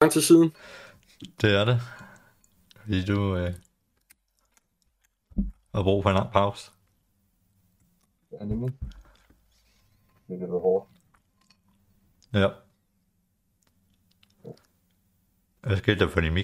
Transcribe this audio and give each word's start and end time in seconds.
lang 0.00 0.12
tid 0.12 0.20
siden. 0.20 0.52
Det 1.40 1.54
er 1.60 1.64
det. 1.64 1.80
Fordi 2.76 3.04
du 3.04 3.36
øh, 3.36 3.54
har 5.74 5.82
brug 5.82 6.02
for 6.02 6.10
en 6.10 6.16
lang 6.16 6.32
pause. 6.32 6.70
Ja, 8.32 8.44
nemlig. 8.44 8.72
Det 10.28 10.34
er 10.34 10.38
lidt 10.38 10.50
hårdt. 10.50 10.88
Ja. 12.32 12.48
Hvad 15.60 15.76
skete 15.76 15.98
der 15.98 16.08
for 16.08 16.20
din? 16.20 16.38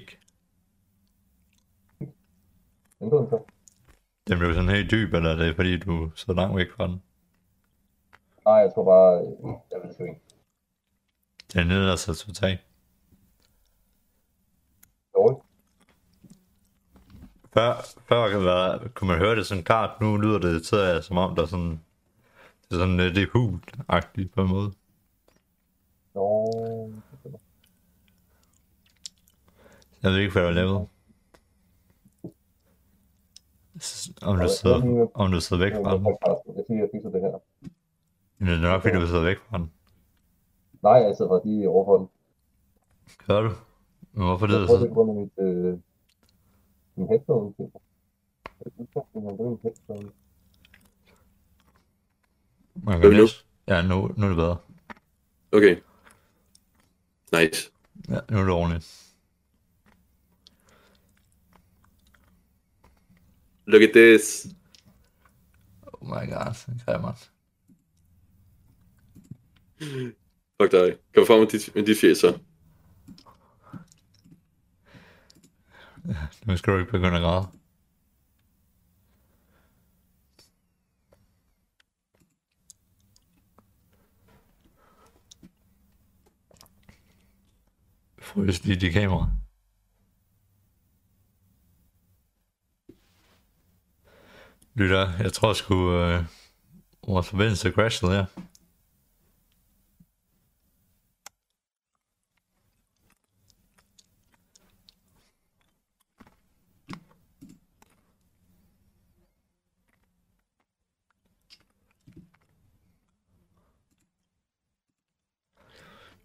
Ændrer 3.00 3.18
den 3.18 3.30
så? 3.30 3.44
Den 4.28 4.38
blev 4.38 4.54
sådan 4.54 4.68
helt 4.68 4.90
dyb, 4.90 5.14
eller 5.14 5.30
er 5.30 5.36
det 5.36 5.56
fordi, 5.56 5.78
du 5.78 6.04
er 6.04 6.10
så 6.14 6.32
langt 6.32 6.56
væk 6.56 6.70
fra 6.76 6.86
den? 6.86 7.02
Nej, 8.44 8.54
jeg 8.54 8.72
tror 8.74 8.84
bare, 8.84 9.20
øh, 9.20 9.54
jeg 9.70 9.80
ved 9.82 9.94
det 9.94 10.00
ikke. 10.00 10.20
Den 11.52 11.60
er 11.60 11.64
nede 11.64 11.90
altså 11.90 12.14
totalt. 12.14 12.65
Før, 17.56 17.74
før 18.08 18.28
kan, 18.30 18.44
være, 18.44 18.88
kunne 18.94 19.08
man 19.08 19.18
høre 19.18 19.36
det 19.36 19.46
sådan 19.46 19.64
klart, 19.64 20.00
nu 20.00 20.16
lyder 20.16 20.38
det 20.38 20.62
til, 20.66 20.76
at, 20.76 21.04
som 21.04 21.18
om 21.18 21.34
der 21.34 21.42
er 21.42 21.46
sådan, 21.46 21.80
det 22.68 22.76
er 22.76 22.78
sådan 22.78 22.96
lidt 22.96 23.30
hul-agtigt 23.30 24.28
på 24.34 24.42
en 24.42 24.48
måde. 24.48 24.72
Nå, 26.14 26.52
Jeg 30.02 30.10
ved 30.12 30.18
ikke, 30.18 30.32
hvad 30.32 30.42
jeg 30.42 30.50
har 30.54 30.54
lavet. 30.54 30.86
Om 34.22 34.36
du 34.38 34.48
sidder, 34.48 35.06
om 35.14 35.30
du 35.32 35.40
sidder 35.40 35.64
væk 35.64 35.72
jeg, 35.72 35.80
fra 35.84 35.96
den. 35.96 36.06
jeg, 36.56 36.64
siger, 36.66 36.78
jeg 36.80 36.88
fikser 36.94 37.10
det 37.10 37.20
her. 37.20 37.38
Men 38.38 38.48
det 38.48 38.56
er 38.56 38.60
nok, 38.60 38.82
fordi 38.82 38.94
du 38.96 39.06
sidder 39.06 39.22
væk 39.24 39.36
fra 39.50 39.58
den. 39.58 39.72
Nej, 40.82 40.92
jeg 40.92 41.16
sidder 41.16 41.30
faktisk 41.30 41.46
lige 41.46 41.68
overfor 41.68 41.96
den. 41.98 42.08
Gør 43.26 43.40
du? 43.42 43.50
Men 44.12 44.24
hvorfor 44.26 44.46
det 44.46 44.54
Jeg 44.54 44.62
er 44.62 44.66
prøver 44.66 44.80
det 44.80 44.88
så? 44.88 44.94
på 44.94 44.94
grund 44.94 45.10
af 45.10 45.16
mit, 45.16 45.32
øh, 45.38 45.78
headphone. 46.96 47.54
Man 52.74 52.94
Gør 52.94 53.00
kan 53.00 53.10
vi 53.10 53.16
nu? 53.16 53.22
næsten... 53.22 53.46
Ja, 53.68 53.82
nu, 53.82 54.14
nu 54.16 54.24
er 54.24 54.28
det 54.28 54.36
bedre. 54.36 54.56
Okay. 55.52 55.76
Nice. 57.32 57.70
Ja, 58.08 58.20
nu 58.30 58.38
er 58.38 58.42
det 58.42 58.52
ordentligt. 58.52 59.02
Look 63.66 63.82
at 63.82 63.90
this. 63.94 64.46
Oh 65.82 66.08
my 66.08 66.32
god, 66.32 66.54
det 66.66 66.82
kræver 66.84 67.00
man. 67.00 67.14
Fuck 70.60 70.72
dig. 70.72 70.98
Kom 71.14 71.26
frem 71.26 71.38
med 71.40 71.46
dit, 71.46 71.74
med 71.74 71.86
dit 71.86 71.98
fjes 72.00 72.18
så. 72.18 72.38
Nu 76.46 76.56
skal 76.56 76.72
du 76.72 76.78
ikke 76.78 76.92
begynde 76.92 77.16
at 77.16 77.22
græde. 77.22 77.48
Frøs 88.18 88.64
lige 88.64 88.80
de 88.80 88.92
kamera. 88.92 89.30
Lytter, 94.74 95.12
jeg 95.18 95.32
tror 95.32 95.52
sgu, 95.52 95.92
øh, 95.92 96.24
vores 97.06 97.28
forbindelse 97.28 97.70
crashede 97.70 98.12
her. 98.12 98.26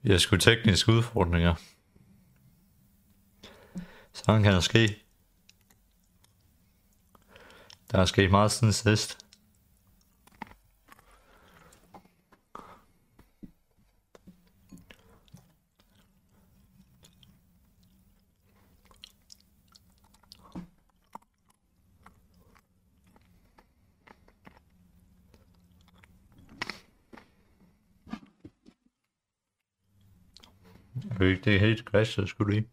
Jeg 0.04 0.22
skulle 0.22 0.42
tekniske 0.42 0.92
udfordringer. 0.92 1.56
Sådan 4.14 4.44
kan 4.44 4.54
der 4.54 4.60
ske. 4.60 5.04
Der 7.92 7.98
er 8.00 8.06
sket 8.06 8.32
meget 8.32 8.52
siden 8.52 8.74
sidst. 8.74 9.21
Det 31.20 31.56
er 31.56 31.60
helt 31.60 31.86
så 32.14 32.26
skulle 32.26 32.54
lige. 32.54 32.70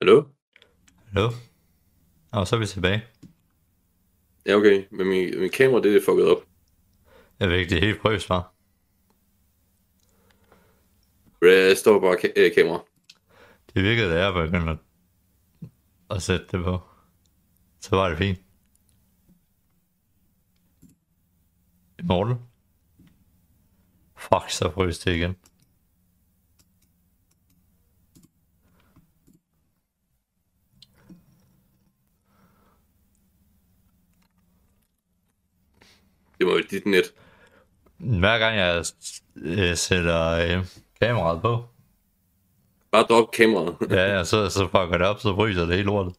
Hallo? 0.00 0.24
Hallo? 1.06 1.30
Og 2.32 2.46
så 2.46 2.56
er 2.56 2.60
vi 2.60 2.66
tilbage. 2.66 3.02
Ja, 4.46 4.54
okay. 4.56 4.84
Men 4.90 5.06
min, 5.08 5.40
min 5.40 5.50
kamera, 5.50 5.80
det 5.82 5.96
er 5.96 6.00
fucket 6.04 6.26
op. 6.26 6.44
Jeg 7.40 7.48
ved 7.48 7.56
ikke, 7.58 7.70
det 7.70 7.76
er 7.82 7.86
helt 7.86 8.00
prøvs, 8.00 8.28
var. 8.28 8.54
Jeg 11.42 11.76
står 11.76 12.00
bare 12.00 12.16
ka- 12.18 12.32
øh, 12.36 12.54
kamera. 12.54 12.80
Det 13.74 13.82
virkede, 13.84 14.10
da 14.10 14.24
jeg 14.24 14.32
begyndte 14.34 14.70
at, 14.72 14.78
at 16.10 16.22
sætte 16.22 16.46
det 16.52 16.64
på. 16.64 16.78
Så 17.80 17.96
var 17.96 18.08
det 18.08 18.18
fint. 18.18 18.38
Immortal? 21.98 22.36
Fuck, 24.18 24.50
så 24.50 24.70
frøs 24.74 24.98
det 24.98 25.14
igen. 25.14 25.36
Dit 36.70 36.86
net. 36.86 37.14
Hver 37.98 38.38
gang 38.38 38.56
jeg 38.56 38.84
øh, 39.36 39.76
sætter 39.76 40.30
øh, 40.30 40.66
kameraet 41.00 41.42
på, 41.42 41.64
Bare 42.90 43.02
drop 43.02 43.30
kameraet. 43.32 43.76
ja, 43.90 44.16
ja, 44.16 44.24
så, 44.30 44.48
så 44.50 44.60
fucker 44.64 44.98
det 44.98 45.06
op, 45.06 45.20
så 45.20 45.34
fryser 45.34 45.66
det 45.66 45.74
helt 45.74 45.86
lortet. 45.86 46.14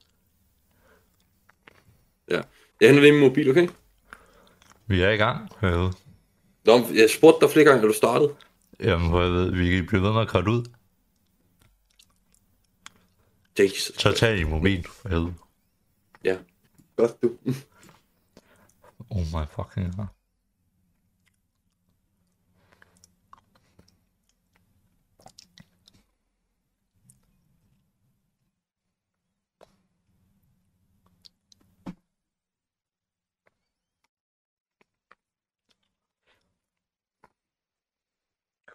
ja. 2.30 2.42
Jeg 2.82 2.90
henter 2.90 3.02
lige 3.02 3.12
min 3.12 3.22
mobil, 3.22 3.50
okay? 3.50 3.68
Vi 4.88 5.02
er 5.02 5.10
i 5.10 5.18
gang. 5.18 5.50
Ved. 5.62 5.92
Nå, 6.66 6.74
jeg 6.94 7.10
spurgte 7.10 7.46
dig 7.46 7.52
flere 7.52 7.66
gange, 7.66 7.84
er 7.84 7.88
du 7.88 7.94
startet? 7.94 8.36
Jamen, 8.80 9.10
hvor 9.10 9.22
jeg 9.22 9.32
ved, 9.32 9.52
vi 9.52 9.82
bliver 9.82 10.02
ved 10.02 10.14
med 10.14 10.22
at 10.22 10.28
cutte 10.28 10.52
ud. 10.52 10.66
Jesus. 13.60 13.96
Så 13.98 14.12
tag 14.12 14.38
din 14.38 14.50
mobil, 14.50 14.88
for 14.88 15.10
helvede. 15.10 15.34
Ja. 16.24 16.38
Godt, 16.96 17.22
du. 17.24 17.38
Oh 19.10 19.22
my 19.22 19.46
fucking 19.56 19.96
god. 19.98 20.06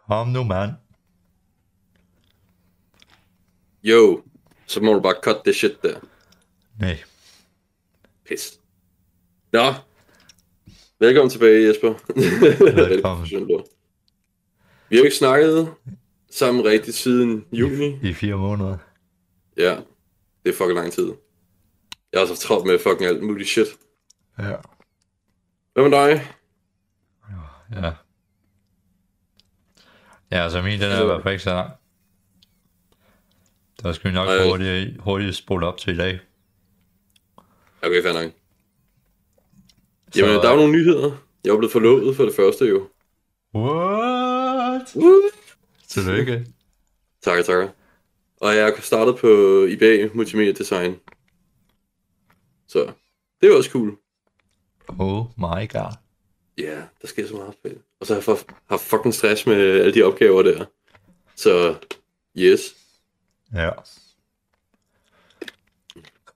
Kom 0.06 0.28
nu, 0.28 0.44
mand. 0.44 0.72
Yo. 3.84 4.22
Så 4.66 4.80
må 4.80 4.94
du 4.94 5.00
bare 5.00 5.14
cut 5.22 5.44
det 5.44 5.54
shit 5.54 5.82
der. 5.82 6.00
Nej. 6.80 7.02
Pis. 8.28 8.60
Nå. 9.52 9.74
Velkommen 10.98 11.30
tilbage, 11.30 11.68
Jesper. 11.68 11.94
Velkommen. 12.88 13.26
Vi 14.88 14.96
har 14.96 15.02
jo 15.02 15.04
ikke 15.04 15.16
snakket 15.16 15.74
sammen 16.30 16.64
rigtigt 16.64 16.96
siden 16.96 17.44
juni. 17.52 17.98
I 18.02 18.12
fire 18.12 18.36
måneder. 18.36 18.78
Ja, 19.56 19.76
det 20.44 20.50
er 20.52 20.56
fucking 20.56 20.74
lang 20.74 20.92
tid. 20.92 21.12
Jeg 22.12 22.20
har 22.20 22.26
så 22.26 22.36
travlt 22.36 22.66
med 22.66 22.78
fucking 22.78 23.08
alt 23.08 23.22
muligt 23.22 23.48
shit. 23.48 23.66
Ja. 24.38 24.56
Hvad 25.72 25.88
med 25.88 25.90
dig? 25.90 26.26
Ja. 27.72 27.92
Ja, 30.30 30.42
altså 30.42 30.62
min, 30.62 30.80
den 30.80 30.90
er 30.90 31.02
i 31.02 31.06
hvert 31.06 31.22
fald 31.22 31.34
ikke 31.34 31.44
så 31.44 31.50
lang. 31.50 31.70
Der 33.82 33.92
skal 33.92 34.10
vi 34.10 34.14
nok 34.14 34.26
Nej. 34.26 34.48
hurtigt, 34.48 35.00
hurtigt 35.00 35.36
spole 35.36 35.66
op 35.66 35.78
til 35.78 35.94
i 35.94 35.96
dag. 35.96 36.20
Okay, 37.82 38.02
fair 38.02 38.12
nok. 38.12 38.32
Jamen, 40.16 40.34
der 40.34 40.48
er 40.48 40.50
jo 40.50 40.56
nogle 40.56 40.72
nyheder. 40.72 41.16
Jeg 41.44 41.50
er 41.52 41.56
blevet 41.56 41.72
forlovet 41.72 42.16
for 42.16 42.24
det 42.24 42.34
første 42.34 42.64
jo. 42.64 42.88
What? 43.54 44.96
Tillykke. 45.88 46.46
Tak, 47.22 47.44
tak. 47.44 47.68
Og 48.40 48.56
jeg 48.56 48.68
er 48.68 48.80
startet 48.80 49.16
på 49.16 49.26
eBay 49.68 50.10
Multimedia 50.14 50.52
Design. 50.52 50.96
Så 52.68 52.92
det 53.40 53.50
er 53.50 53.56
også 53.56 53.70
cool. 53.70 53.96
Oh 54.98 55.26
my 55.36 55.68
god. 55.72 56.05
Ja, 56.58 56.82
der 57.02 57.06
sker 57.08 57.26
så 57.28 57.34
meget 57.34 57.54
fedt. 57.62 57.78
Og 58.00 58.06
så 58.06 58.12
har 58.14 58.18
jeg 58.18 58.24
for- 58.24 58.54
haft 58.68 58.82
fucking 58.82 59.14
stress 59.14 59.46
med 59.46 59.80
alle 59.80 59.94
de 59.94 60.02
opgaver 60.02 60.42
der. 60.42 60.64
Så 61.36 61.76
yes. 62.38 62.60
Ja. 63.54 63.70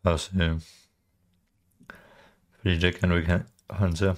Også, 0.05 0.31
øh, 0.43 0.61
fordi 2.61 2.79
det 2.79 2.95
kan 2.95 3.09
du 3.11 3.17
ikke 3.17 3.43
håndtere. 3.71 4.17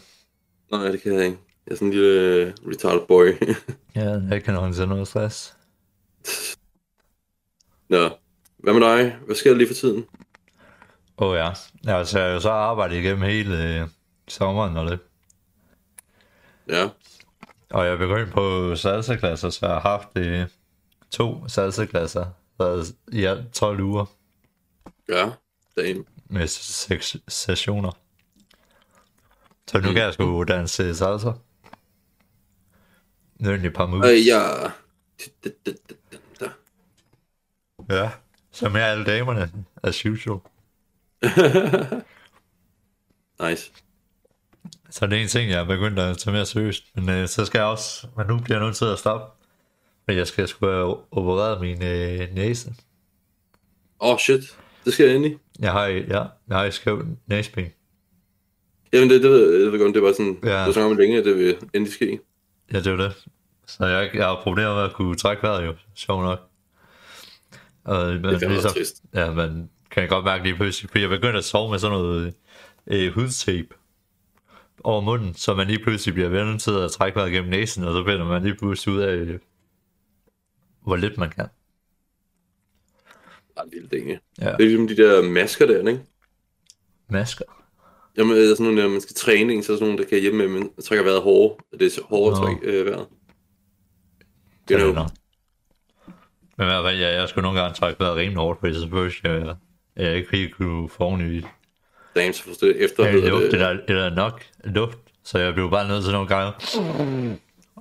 Nej, 0.71 0.89
det 0.89 1.03
kan 1.03 1.15
jeg 1.15 1.25
ikke. 1.25 1.39
Jeg 1.67 1.73
er 1.73 1.77
sådan 1.77 1.89
en 1.89 1.95
lille 1.95 2.21
øh, 2.21 2.53
retarded 2.67 3.07
boy. 3.07 3.27
Ja, 3.95 4.11
jeg 4.31 4.45
kan 4.45 4.55
håndtere 4.55 4.87
noget 4.87 5.09
stress. 5.09 5.57
Nå, 7.89 8.09
hvad 8.59 8.73
med 8.73 8.81
dig? 8.81 9.17
Hvad 9.27 9.37
sker 9.37 9.51
der 9.51 9.57
lige 9.59 9.67
for 9.69 9.75
tiden? 9.75 10.07
Åh 11.19 11.29
oh, 11.29 11.37
ja. 11.37 11.49
ja. 11.87 11.99
Altså, 11.99 12.19
jeg 12.19 12.27
har 12.29 12.35
jo 12.35 12.41
så 12.41 12.51
arbejdet 12.51 12.97
igennem 12.97 13.23
hele 13.23 13.81
øh, 13.81 13.89
sommeren 14.29 14.77
og 14.77 14.91
det. 14.91 14.99
Ja, 16.69 16.89
Og 17.71 17.87
jeg 17.87 17.99
begyndte 17.99 18.33
på 18.33 18.77
salsa-klasser, 18.77 19.51
så 19.51 19.67
jeg 19.67 19.75
har 19.75 19.81
haft 19.81 20.09
øh, 20.17 20.49
to 21.11 21.49
salsa-klasser 21.49 22.27
i 23.13 23.25
alt 23.25 23.53
12 23.55 23.81
uger 23.81 24.05
ja, 25.09 25.31
damn. 25.77 26.07
med 26.27 26.47
seks 26.47 27.17
sessioner. 27.29 27.93
Så 29.67 29.79
nu 29.79 29.93
kan 29.93 29.97
jeg 29.97 30.15
sgu 30.15 30.45
danse 30.45 30.95
salsa. 30.95 31.31
Nu 33.39 33.51
er 33.51 33.55
et 33.55 33.75
par 33.75 33.87
moves. 33.87 34.11
Øh, 34.11 34.27
ja. 34.27 34.41
Ja. 37.91 38.11
Så 38.51 38.69
med 38.69 38.81
alle 38.81 39.05
damerne, 39.05 39.53
as 39.83 40.07
usual. 40.13 40.41
nice. 43.41 43.73
Så 44.91 45.07
det 45.07 45.19
er 45.19 45.23
en 45.23 45.29
ting, 45.29 45.51
jeg 45.51 45.61
er 45.61 45.65
begyndt 45.65 45.99
at 45.99 46.19
tage 46.19 46.35
mere 46.35 46.47
seriøst. 46.47 46.85
Men 46.95 47.09
øh, 47.09 47.29
så 47.29 47.45
skal 47.45 47.59
jeg 47.59 47.67
også, 47.67 48.07
men 48.17 48.27
nu 48.27 48.39
bliver 48.39 48.59
jeg 48.59 48.67
nødt 48.67 48.77
til 48.77 48.85
at 48.85 48.99
stoppe. 48.99 49.27
Men 50.07 50.17
jeg 50.17 50.27
skal 50.27 50.49
sgu 50.49 50.67
have 50.67 50.97
opereret 51.13 51.61
min 51.61 51.83
øh, 51.85 52.35
næse. 52.35 52.69
Åh, 54.01 54.11
oh, 54.13 54.19
shit. 54.19 54.41
Det 54.85 54.93
skal 54.93 55.07
jeg 55.07 55.17
endelig. 55.17 55.39
Jeg 55.59 55.73
har, 55.73 55.87
ja, 55.87 56.23
jeg 56.49 56.57
har 56.57 56.65
et 56.65 56.75
skævt 56.75 57.05
næseben. 57.27 57.67
Jamen, 58.93 59.11
det, 59.11 59.23
det 59.23 59.31
ved 59.31 59.71
jeg, 59.71 59.81
godt, 59.81 59.95
det 59.95 60.03
var 60.03 60.13
sådan, 60.13 60.39
Ja. 60.45 60.59
det 60.59 60.67
var 60.67 60.73
sådan 60.73 60.91
om 60.91 60.97
længe, 60.97 61.19
at 61.19 61.25
det 61.25 61.37
vil 61.37 61.57
endelig 61.75 61.95
ske. 61.95 62.19
Ja, 62.73 62.79
det 62.79 62.87
er 62.87 62.97
det. 62.97 63.13
Så 63.67 63.87
jeg, 63.87 64.11
jeg 64.15 64.27
har 64.27 64.41
problemer 64.43 64.75
med 64.75 64.83
at 64.83 64.93
kunne 64.93 65.17
trække 65.17 65.43
vejret 65.43 65.67
jo, 65.67 65.75
sjov 65.95 66.23
nok. 66.23 66.41
Og, 67.85 68.07
men, 68.07 68.25
Det 68.25 68.43
er 68.43 68.49
ligesom, 68.49 68.71
trist. 68.73 69.03
ja, 69.15 69.31
man 69.33 69.71
kan 69.91 70.09
godt 70.09 70.25
mærke 70.25 70.45
lige 70.45 70.57
pludselig, 70.57 70.91
fordi 70.91 71.03
jeg 71.03 71.09
begyndte 71.11 71.39
at 71.39 71.45
sove 71.45 71.71
med 71.71 71.79
sådan 71.79 71.99
noget 71.99 72.35
øh, 72.87 73.13
hudtape 73.13 73.69
over 74.85 75.01
munden, 75.01 75.35
så 75.35 75.55
man 75.55 75.67
lige 75.67 75.79
pludselig 75.79 76.15
bliver 76.15 76.29
vendt 76.29 76.63
til 76.63 76.71
at 76.71 76.91
trække 76.91 77.17
vejret 77.17 77.33
gennem 77.33 77.51
næsen, 77.51 77.85
og 77.85 77.93
så 77.93 78.05
finder 78.05 78.25
man 78.25 78.43
lige 78.43 78.55
pludselig 78.55 78.95
ud 78.95 79.01
af, 79.01 79.15
øh, 79.15 79.39
hvor 80.83 80.97
lidt 80.97 81.19
man 81.19 81.31
kan. 81.31 81.47
Ej, 83.57 83.65
lille 83.73 83.89
ting, 83.89 84.09
ja. 84.09 84.17
Det 84.39 84.53
er 84.53 84.57
ligesom 84.59 84.89
de 84.89 84.97
der 84.97 85.23
masker 85.23 85.67
der, 85.67 85.79
ikke? 85.89 86.01
Masker. 87.09 87.45
Jamen, 88.17 88.37
der 88.37 88.51
er 88.51 88.55
sådan 88.55 88.67
nogle, 88.67 88.83
der 88.83 88.89
man 88.89 89.01
skal 89.01 89.15
træne, 89.15 89.63
så 89.63 89.73
er 89.73 89.77
sådan 89.77 89.89
nogle, 89.89 90.03
der 90.03 90.09
kan 90.09 90.21
hjælpe 90.21 90.37
med, 90.37 90.45
at 90.45 90.51
man 90.51 90.71
trækker 90.83 91.05
vejret 91.05 91.23
hårdere. 91.23 91.57
Det 91.73 91.87
er 91.87 91.91
så 91.91 92.03
hårdere 92.05 92.41
Nå. 92.41 92.47
træk 92.47 92.57
øh, 92.63 92.87
vejret. 92.87 93.07
You 94.71 94.79
know. 94.79 94.93
nok. 94.93 95.11
Men 96.59 96.67
i 96.67 96.71
fald, 96.71 96.99
ja, 96.99 97.21
jeg 97.21 97.29
skulle 97.29 97.43
nogle 97.43 97.61
gange 97.61 97.75
trække 97.75 98.01
vejret 98.01 98.17
rimelig 98.17 98.39
hårdt, 98.39 98.61
fordi 98.61 98.75
så 98.75 98.89
følte 98.91 99.17
jeg, 99.25 99.47
jeg, 99.47 99.57
jeg 99.97 100.17
ikke 100.17 100.29
rigtig 100.33 100.55
kunne 100.55 100.89
få 100.89 101.05
ordentligt 101.05 101.47
Forstår 102.15 102.67
det 102.67 102.85
efter. 102.85 103.05
Ja, 103.05 103.11
hedder 103.13 103.29
luft, 103.31 103.51
det 103.89 103.97
der 103.97 104.15
nok 104.15 104.43
luft, 104.65 104.99
så 105.25 105.39
jeg 105.39 105.55
blev 105.55 105.71
bare 105.71 105.89
nødt 105.89 106.05
til 106.05 106.13
nogle 106.13 106.29
gange 106.29 106.53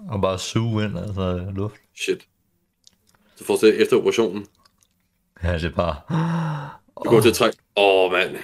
og 0.10 0.22
bare 0.22 0.39
suge 0.39 0.86
ind, 0.86 0.98
altså 1.00 1.51
luft. 1.56 1.75
Shit. 1.95 2.28
Så 3.36 3.45
får 3.45 3.56
det 3.56 3.81
efter 3.81 3.98
operationen. 3.98 4.45
Ja, 5.44 5.54
det 5.54 5.63
er 5.63 5.69
bare... 5.69 5.95
Du 7.06 7.10
går 7.10 7.22
til 7.22 7.30
at 7.30 7.36
trække. 7.36 7.57
Åh, 7.78 8.06
oh, 8.06 8.12
mand. 8.12 8.30
Det 8.31 8.39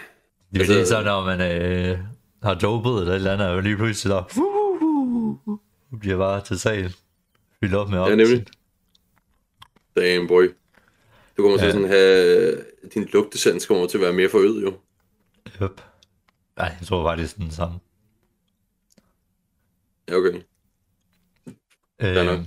er 0.55 0.59
Altså- 0.59 0.73
lige 0.73 0.85
så, 0.85 1.01
når 1.03 1.25
man 1.25 1.41
øh, 1.41 1.97
har 2.43 2.53
dopet 2.53 2.91
eller 3.01 3.11
et 3.11 3.15
eller 3.15 3.33
andet, 3.33 3.47
og 3.47 3.63
lige 3.63 3.75
pludselig 3.77 4.13
der... 4.13 4.23
Du 5.91 5.97
bliver 5.99 6.17
bare 6.17 6.41
totalt 6.41 6.97
fyldt 7.59 7.75
op 7.75 7.89
med 7.89 7.97
Ja, 7.97 8.03
oxygen. 8.03 8.17
nemlig. 8.19 8.45
Damn, 9.95 10.27
boy. 10.27 10.49
Du 11.37 11.41
kommer 11.41 11.57
til 11.57 11.63
Ja. 11.65 11.69
at 11.69 11.73
sådan 11.73 11.89
have... 11.89 12.57
Din 12.93 13.07
lugtesans 13.13 13.65
kommer 13.65 13.87
til 13.87 13.97
at 13.97 14.01
være 14.01 14.13
mere 14.13 14.29
forøget, 14.29 14.63
jo. 14.63 14.73
Yep. 15.61 15.81
Ej, 16.57 16.75
jeg 16.79 16.87
tror 16.87 17.09
faktisk 17.09 17.37
den 17.37 17.51
samme. 17.51 17.79
Ja, 20.09 20.15
okay. 20.15 20.41
Øh, 21.99 22.39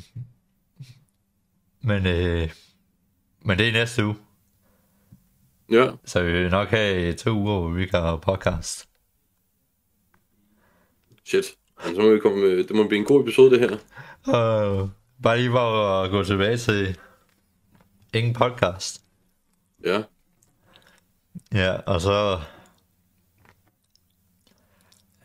men, 1.80 2.06
øh, 2.06 2.50
men 3.44 3.58
det 3.58 3.68
er 3.68 3.72
næste 3.72 4.04
uge, 4.06 4.16
Ja, 5.70 5.90
så 6.04 6.22
vi 6.22 6.32
vil 6.32 6.50
nok 6.50 6.68
have 6.68 7.12
to 7.12 7.30
uger, 7.30 7.60
hvor 7.60 7.68
vi 7.68 7.86
kan 7.86 8.18
podcast. 8.22 8.88
shit. 11.24 11.44
Jamen, 11.82 11.96
så 11.96 12.02
må 12.02 12.10
vi 12.10 12.18
komme 12.18 12.40
med... 12.40 12.56
Det 12.56 12.76
må 12.76 12.88
blive 12.88 12.98
en 12.98 13.04
god 13.06 13.20
episode, 13.20 13.50
det 13.50 13.60
her. 13.60 13.76
Uh, 14.26 14.88
bare 15.22 15.38
lige 15.38 15.50
for 15.50 16.02
at 16.02 16.10
gå 16.10 16.24
tilbage 16.24 16.56
til 16.56 16.98
ingen 18.14 18.34
podcast. 18.34 19.02
Ja. 19.84 20.02
Ja, 21.52 21.76
og 21.76 22.00
så... 22.00 22.40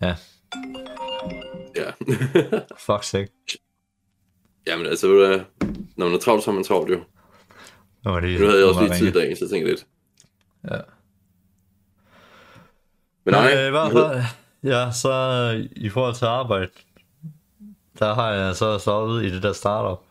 Ja, 0.01 0.15
Ja. 1.75 1.91
fuck 2.87 3.03
sake. 3.03 3.31
Jamen, 4.67 4.85
altså, 4.85 5.07
ved 5.07 5.15
du 5.15 5.27
hvad? 5.27 5.39
Når 5.97 6.05
man 6.05 6.15
er 6.15 6.19
travlt, 6.19 6.43
så 6.43 6.51
er 6.51 6.55
man 6.55 6.63
travlt, 6.63 6.91
jo. 6.91 6.97
Nu, 8.05 8.11
var 8.11 8.19
det, 8.19 8.39
Nu 8.39 8.45
havde 8.45 8.59
jeg 8.59 8.67
også 8.67 8.81
lige 8.81 8.93
tid 8.93 9.07
i 9.07 9.11
dag, 9.11 9.37
så 9.37 9.45
jeg 9.45 9.49
tænkte 9.49 9.71
lidt. 9.71 9.87
Ja. 10.71 10.79
Men 13.23 13.33
nej, 13.33 13.49
Men, 13.49 13.57
øh, 13.57 13.67
i 13.67 13.69
hvert 13.69 13.91
fald, 13.91 14.23
ja, 14.63 14.91
så 14.91 15.11
øh, 15.55 15.69
i 15.75 15.89
forhold 15.89 16.15
til 16.15 16.25
arbejde, 16.25 16.69
der 17.99 18.13
har 18.13 18.31
jeg 18.31 18.55
så 18.55 18.77
stoppet 18.77 19.23
i 19.23 19.35
det 19.35 19.43
der 19.43 19.53
startup. 19.53 20.03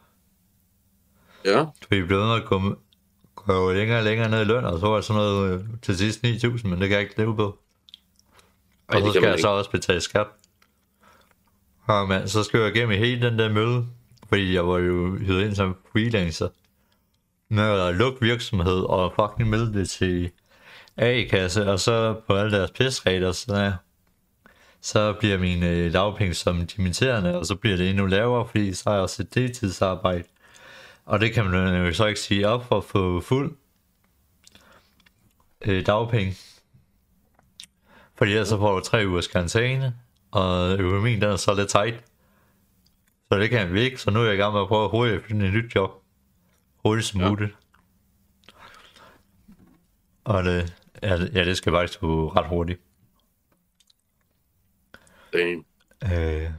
Ja, 1.45 1.65
Fordi 1.83 1.97
vi 1.97 2.07
blev 2.07 2.19
nødt 2.19 2.43
at 2.43 2.49
komme, 2.49 2.77
gå 3.35 3.73
længere 3.73 3.99
og 3.99 4.05
længere 4.05 4.31
ned 4.31 4.41
i 4.41 4.45
løn, 4.45 4.65
og 4.65 4.81
så 4.81 4.87
var 4.87 4.97
det 4.97 5.05
sådan 5.05 5.23
noget 5.23 5.53
øh, 5.53 5.65
til 5.83 5.97
sidst 5.97 6.25
9.000, 6.25 6.69
men 6.69 6.81
det 6.81 6.89
kan 6.89 6.91
jeg 6.91 7.01
ikke 7.01 7.19
leve 7.19 7.37
på. 7.37 7.59
Og 8.89 8.95
Ej, 8.95 9.01
det 9.01 9.13
så 9.13 9.13
skal 9.13 9.29
jeg 9.29 9.41
så 9.41 9.49
også 9.49 9.71
betale 9.71 10.01
skat. 10.01 10.27
Ja, 11.89 12.05
men 12.05 12.29
så 12.29 12.43
skal 12.43 12.61
jeg 12.61 12.77
igennem 12.77 12.99
hele 12.99 13.31
den 13.31 13.39
der 13.39 13.53
møde, 13.53 13.87
fordi 14.29 14.55
jeg 14.55 14.67
var 14.69 14.79
jo 14.79 15.17
hyret 15.17 15.47
ind 15.47 15.55
som 15.55 15.77
freelancer. 15.93 16.49
Med 17.49 17.81
at 17.81 17.95
lukke 17.95 18.21
virksomhed 18.21 18.81
og 18.81 19.13
fucking 19.17 19.51
melde 19.51 19.79
det 19.79 19.91
til 19.91 20.31
A-kasse, 20.97 21.71
og 21.71 21.81
så 21.81 22.15
på 22.27 22.37
alle 22.37 22.59
deres 22.59 22.71
pisregler, 22.71 23.33
så, 23.33 23.57
ja, 23.57 23.73
så 24.81 25.13
bliver 25.13 25.39
mine 25.39 25.69
øh, 25.69 25.93
dagpenge 25.93 26.35
som 26.35 26.67
dimitterende, 26.67 27.39
og 27.39 27.47
så 27.47 27.55
bliver 27.55 27.77
det 27.77 27.91
endnu 27.91 28.07
lavere, 28.07 28.49
fordi 28.49 28.75
så 28.75 28.83
har 28.87 28.95
jeg 28.95 29.03
også 29.03 29.23
et 29.23 29.35
deltidsarbejde. 29.35 30.25
Og 31.07 31.21
det 31.21 31.33
kan 31.33 31.45
man 31.45 31.87
jo 31.87 31.93
så 31.93 32.07
ikke 32.07 32.21
sige 32.21 32.49
op 32.49 32.69
for 32.69 32.77
at 32.77 32.85
få 32.85 33.21
fuld 33.21 33.57
øh, 35.65 35.87
dagpenge. 35.87 36.37
Fordi 38.15 38.31
ellers 38.31 38.49
så 38.49 38.59
får 38.59 38.75
du 38.75 38.81
tre 38.85 39.05
ugers 39.07 39.27
karantæne, 39.27 39.95
og 40.31 40.79
økonomien 40.79 41.21
den 41.23 41.31
er 41.31 41.37
så 41.37 41.55
lidt 41.55 41.69
tight. 41.69 42.05
Så 43.33 43.39
det 43.39 43.51
kan 43.51 43.73
vi 43.73 43.81
ikke, 43.81 43.99
så 43.99 44.11
nu 44.11 44.21
er 44.21 44.25
jeg 44.25 44.35
i 44.35 44.37
gang 44.37 44.53
med 44.53 44.61
at 44.61 44.69
prøve 44.69 44.89
hurtigt 44.89 45.17
at 45.19 45.25
finde 45.25 45.47
et 45.47 45.53
nyt 45.53 45.75
job. 45.75 45.91
Hurtigt 46.85 47.07
som 47.07 47.21
Ja. 47.21 47.29
muligt. 47.31 47.57
Og 50.25 50.45
det, 50.45 50.75
ja, 51.03 51.19
det- 51.19 51.57
skal 51.57 51.73
faktisk 51.73 52.01
gå 52.01 52.29
ret 52.29 52.47
hurtigt. 52.49 52.81
damn. 55.33 55.65
Øh, 56.13 56.51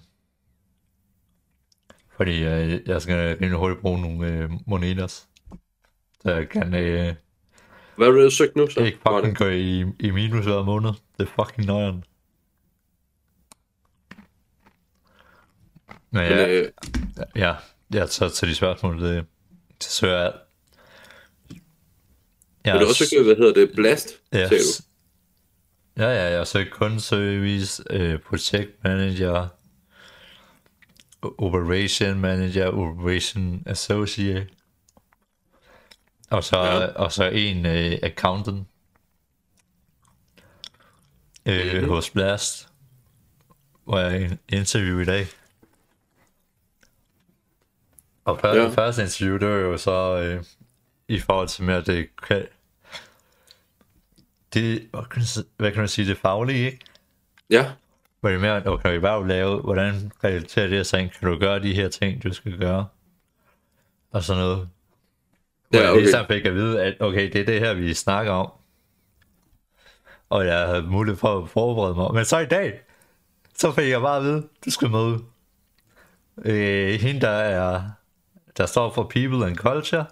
fordi 2.17 2.43
øh, 2.43 2.79
jeg 2.87 3.01
skal 3.01 3.37
rimelig 3.37 3.57
hurtigt 3.59 3.81
bruge 3.81 4.01
nogle 4.01 4.27
øh, 4.27 4.49
monedas. 4.67 5.27
Så 6.21 6.31
jeg 6.31 6.49
kan 6.49 6.73
øh, 6.75 7.15
Hvad 7.97 8.07
har 8.07 8.13
du 8.13 8.29
søgt 8.29 8.55
nu, 8.55 8.69
så? 8.69 8.79
ikke 8.79 8.99
Var 9.05 9.17
fucking 9.21 9.37
gå 9.37 9.45
i, 9.47 9.85
i 9.99 10.11
minus 10.11 10.45
hver 10.45 10.63
måned. 10.63 10.89
Det 11.17 11.27
er 11.27 11.43
fucking 11.43 11.67
nøjeren. 11.67 12.03
Men 16.11 16.21
Men, 16.21 16.23
ja, 16.31 16.47
øh, 16.47 16.71
ja, 17.35 17.55
ja, 17.93 18.07
så 18.07 18.29
til 18.29 18.47
de 18.49 18.55
spørgsmål, 18.55 19.01
det, 19.01 19.25
det 19.77 19.83
søger 19.83 20.17
jeg. 20.21 20.33
Ja, 22.65 22.73
men 22.73 22.79
det 22.79 22.85
er 22.85 22.89
også 22.89 23.03
ikke, 23.11 23.23
hvad 23.25 23.35
hedder 23.35 23.53
det, 23.53 23.71
Blast, 23.75 24.09
ja, 24.33 24.47
sagde 24.47 24.63
du? 24.63 24.67
s- 24.67 24.81
ja, 25.97 26.07
ja, 26.09 26.37
jeg 26.37 26.47
søgte 26.47 26.71
kundeservice, 26.71 27.83
øh, 27.89 28.19
project 28.19 28.69
manager, 28.83 29.47
operation 31.21 32.19
manager, 32.19 32.67
operation 32.67 33.63
associate, 33.65 34.47
og 36.31 36.43
så, 36.43 36.57
Ja. 36.57 36.85
og 36.85 37.11
så 37.11 37.23
en 37.23 37.65
øh, 37.65 37.99
accountant 38.03 38.67
øh, 41.45 41.81
Mhm. 41.81 41.89
hos 41.89 42.09
Blast, 42.09 42.69
hvor 43.83 43.99
jeg 43.99 44.31
i 44.49 44.55
interview 44.55 44.99
i 44.99 45.05
dag. 45.05 45.27
Og 48.25 48.39
før, 48.39 48.53
Ja. 48.53 48.67
første 48.69 49.01
interview, 49.03 49.37
det 49.37 49.47
var 49.47 49.55
jo 49.55 49.77
så 49.77 50.17
øh, 50.21 50.43
i 51.07 51.19
forhold 51.19 51.47
til 51.47 51.63
mere 51.63 51.81
det, 51.81 52.09
kan- 52.27 52.47
det 54.53 54.87
hvad 54.91 55.03
kan, 55.11 55.21
hvad 55.57 55.71
kan 55.71 55.79
man 55.79 55.87
sige, 55.87 56.07
det 56.07 56.17
faglige, 56.17 56.65
ikke? 56.65 56.79
Ja, 57.49 57.71
Hvor 58.19 58.29
det 58.29 58.35
er 58.35 58.41
mere, 58.41 58.67
okay, 58.67 58.91
vil 58.91 59.01
du 59.01 59.23
lave, 59.23 59.61
hvordan 59.61 60.11
relaterer 60.23 60.67
det 60.67 60.87
sig, 60.87 61.11
kan 61.19 61.29
du 61.29 61.39
gøre 61.39 61.59
de 61.59 61.73
her 61.75 61.89
ting, 61.89 62.23
du 62.23 62.33
skal 62.33 62.57
gøre? 62.57 62.87
Og 64.11 64.23
sådan 64.23 64.41
noget. 64.43 64.69
Ja, 65.73 65.81
jeg 65.81 65.91
okay. 65.91 66.01
ligesom 66.01 66.25
fik 66.27 66.45
at 66.45 66.53
vide, 66.53 66.83
at 66.83 67.01
okay, 67.01 67.31
det 67.33 67.41
er 67.41 67.45
det 67.45 67.59
her, 67.59 67.73
vi 67.73 67.93
snakker 67.93 68.31
om. 68.31 68.51
Og 70.29 70.45
jeg 70.45 70.67
havde 70.67 70.83
mulighed 70.83 71.17
for 71.17 71.43
at 71.43 71.49
forberede 71.49 71.95
mig. 71.95 72.13
Men 72.13 72.25
så 72.25 72.39
i 72.39 72.45
dag, 72.45 72.79
så 73.55 73.71
fik 73.71 73.89
jeg 73.89 74.01
bare 74.01 74.17
at 74.17 74.23
vide, 74.23 74.47
du 74.65 74.71
skal 74.71 74.89
møde 74.89 75.19
øh, 76.45 76.99
hende, 76.99 77.21
der 77.21 77.29
er 77.29 77.81
der 78.57 78.65
står 78.65 78.93
for 78.93 79.03
People 79.03 79.45
and 79.45 79.55
Culture. 79.55 80.05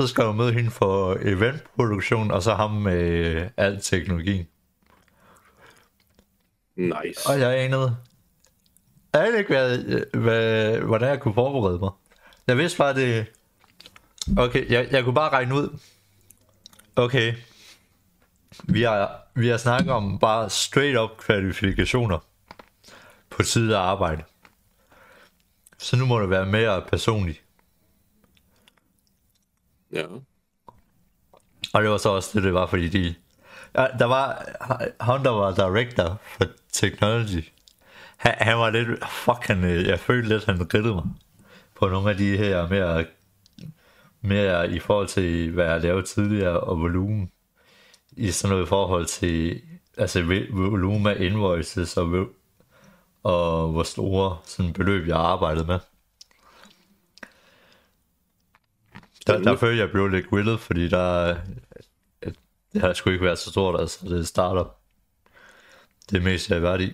Så 0.00 0.06
skal 0.06 0.24
du 0.24 0.32
møde 0.32 0.52
hende 0.52 0.70
for 0.70 1.16
eventproduktion, 1.22 2.30
og 2.30 2.42
så 2.42 2.54
ham 2.54 2.70
med 2.70 3.02
øh, 3.02 3.50
al 3.56 3.80
teknologien. 3.80 4.46
nice. 6.76 7.20
Og 7.28 7.40
jeg 7.40 7.58
anede, 7.58 7.96
jeg 9.12 9.22
anede 9.22 9.38
ikke, 9.38 9.54
hvad, 9.54 9.78
hvad, 10.20 10.78
hvordan 10.78 11.08
jeg 11.08 11.20
kunne 11.20 11.34
forberede 11.34 11.78
mig. 11.78 11.90
Jeg 12.46 12.58
vidste 12.58 12.78
bare, 12.78 12.94
det... 12.94 13.26
Okay, 14.38 14.70
jeg, 14.70 14.88
jeg 14.90 15.04
kunne 15.04 15.14
bare 15.14 15.32
regne 15.32 15.54
ud. 15.54 15.78
Okay. 16.96 17.34
Vi 18.62 18.82
har, 18.82 19.22
vi 19.34 19.48
har 19.48 19.56
snakket 19.56 19.92
om 19.92 20.18
bare 20.18 20.50
straight 20.50 20.98
up 20.98 21.10
kvalifikationer 21.18 22.18
på 23.30 23.42
tid 23.42 23.72
af 23.72 23.80
arbejde. 23.80 24.22
Så 25.78 25.96
nu 25.96 26.06
må 26.06 26.20
det 26.20 26.30
være 26.30 26.46
mere 26.46 26.82
personligt. 26.82 27.42
Ja. 29.92 30.04
Og 31.72 31.82
det 31.82 31.90
var 31.90 31.96
så 31.96 32.08
også 32.08 32.30
det, 32.34 32.42
det 32.42 32.54
var, 32.54 32.66
fordi 32.66 32.88
de... 32.88 33.14
Ja, 33.74 33.86
der 33.98 34.04
var... 34.04 34.44
Han, 35.00 35.24
der 35.24 35.30
var 35.30 35.54
director 35.54 36.20
for 36.22 36.44
technology. 36.72 37.44
Han, 38.16 38.34
han 38.38 38.58
var 38.58 38.70
lidt... 38.70 38.88
Fuck, 39.10 39.46
han, 39.46 39.64
øh, 39.64 39.86
jeg 39.86 40.00
følte 40.00 40.28
lidt, 40.28 40.44
han 40.44 40.58
grillede 40.58 40.94
mig. 40.94 41.04
På 41.74 41.88
nogle 41.88 42.10
af 42.10 42.16
de 42.16 42.36
her 42.36 42.68
mere... 42.68 43.04
Mere 44.24 44.70
i 44.70 44.78
forhold 44.78 45.08
til, 45.08 45.50
hvad 45.50 45.64
jeg 45.64 45.80
lavede 45.80 46.06
tidligere, 46.06 46.60
og 46.60 46.80
volumen. 46.80 47.30
I 48.12 48.30
sådan 48.30 48.52
noget 48.52 48.66
i 48.66 48.68
forhold 48.68 49.06
til... 49.06 49.62
Altså, 49.96 50.20
vo- 50.20 50.54
volumen 50.54 51.06
af 51.06 51.20
invoices, 51.20 51.96
og, 51.96 52.28
og 53.22 53.72
hvor 53.72 53.82
store 53.82 54.38
sådan 54.44 54.72
beløb, 54.72 55.08
jeg 55.08 55.16
arbejdede 55.16 55.66
med. 55.66 55.78
Der, 59.26 59.38
der 59.42 59.56
følte 59.56 59.78
jeg 59.82 59.90
blev 59.90 60.08
lidt 60.08 60.28
grillet, 60.30 60.60
fordi 60.60 60.88
der, 60.88 61.36
det 62.72 62.80
har 62.80 62.92
sgu 62.92 63.10
ikke 63.10 63.24
været 63.24 63.38
så 63.38 63.50
stort, 63.50 63.80
altså 63.80 64.08
det 64.08 64.28
starter 64.28 64.64
det 66.10 66.22
mest 66.22 66.48
jeg 66.48 66.56
har 66.56 66.60
været 66.60 66.80
i. 66.80 66.92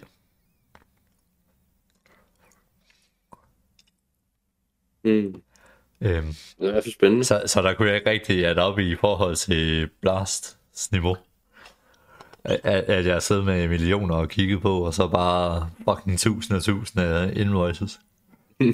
Mm. 5.05 5.43
Øhm, 6.01 6.27
Det 6.61 6.69
er 6.69 6.73
fald 6.83 6.95
spændende. 6.95 7.25
så, 7.25 7.43
så 7.47 7.63
der 7.63 7.75
kunne 7.75 7.89
jeg 7.89 7.97
ikke 7.97 8.11
rigtig 8.11 8.47
at 8.47 8.59
op 8.59 8.79
i 8.79 8.97
forhold 8.97 9.37
til 9.37 9.89
Blasts 10.01 10.91
niveau. 10.93 11.17
At, 12.45 12.61
at 12.65 13.07
jeg 13.07 13.23
sidder 13.23 13.43
med 13.43 13.69
millioner 13.69 14.15
og 14.15 14.29
kigge 14.29 14.61
på, 14.61 14.87
og 14.87 14.95
så 14.95 15.09
bare 15.09 15.71
fucking 15.85 16.19
tusind 16.19 16.57
og 16.57 16.63
tusind 16.63 17.03
af 17.03 17.33
invoices. 17.37 18.01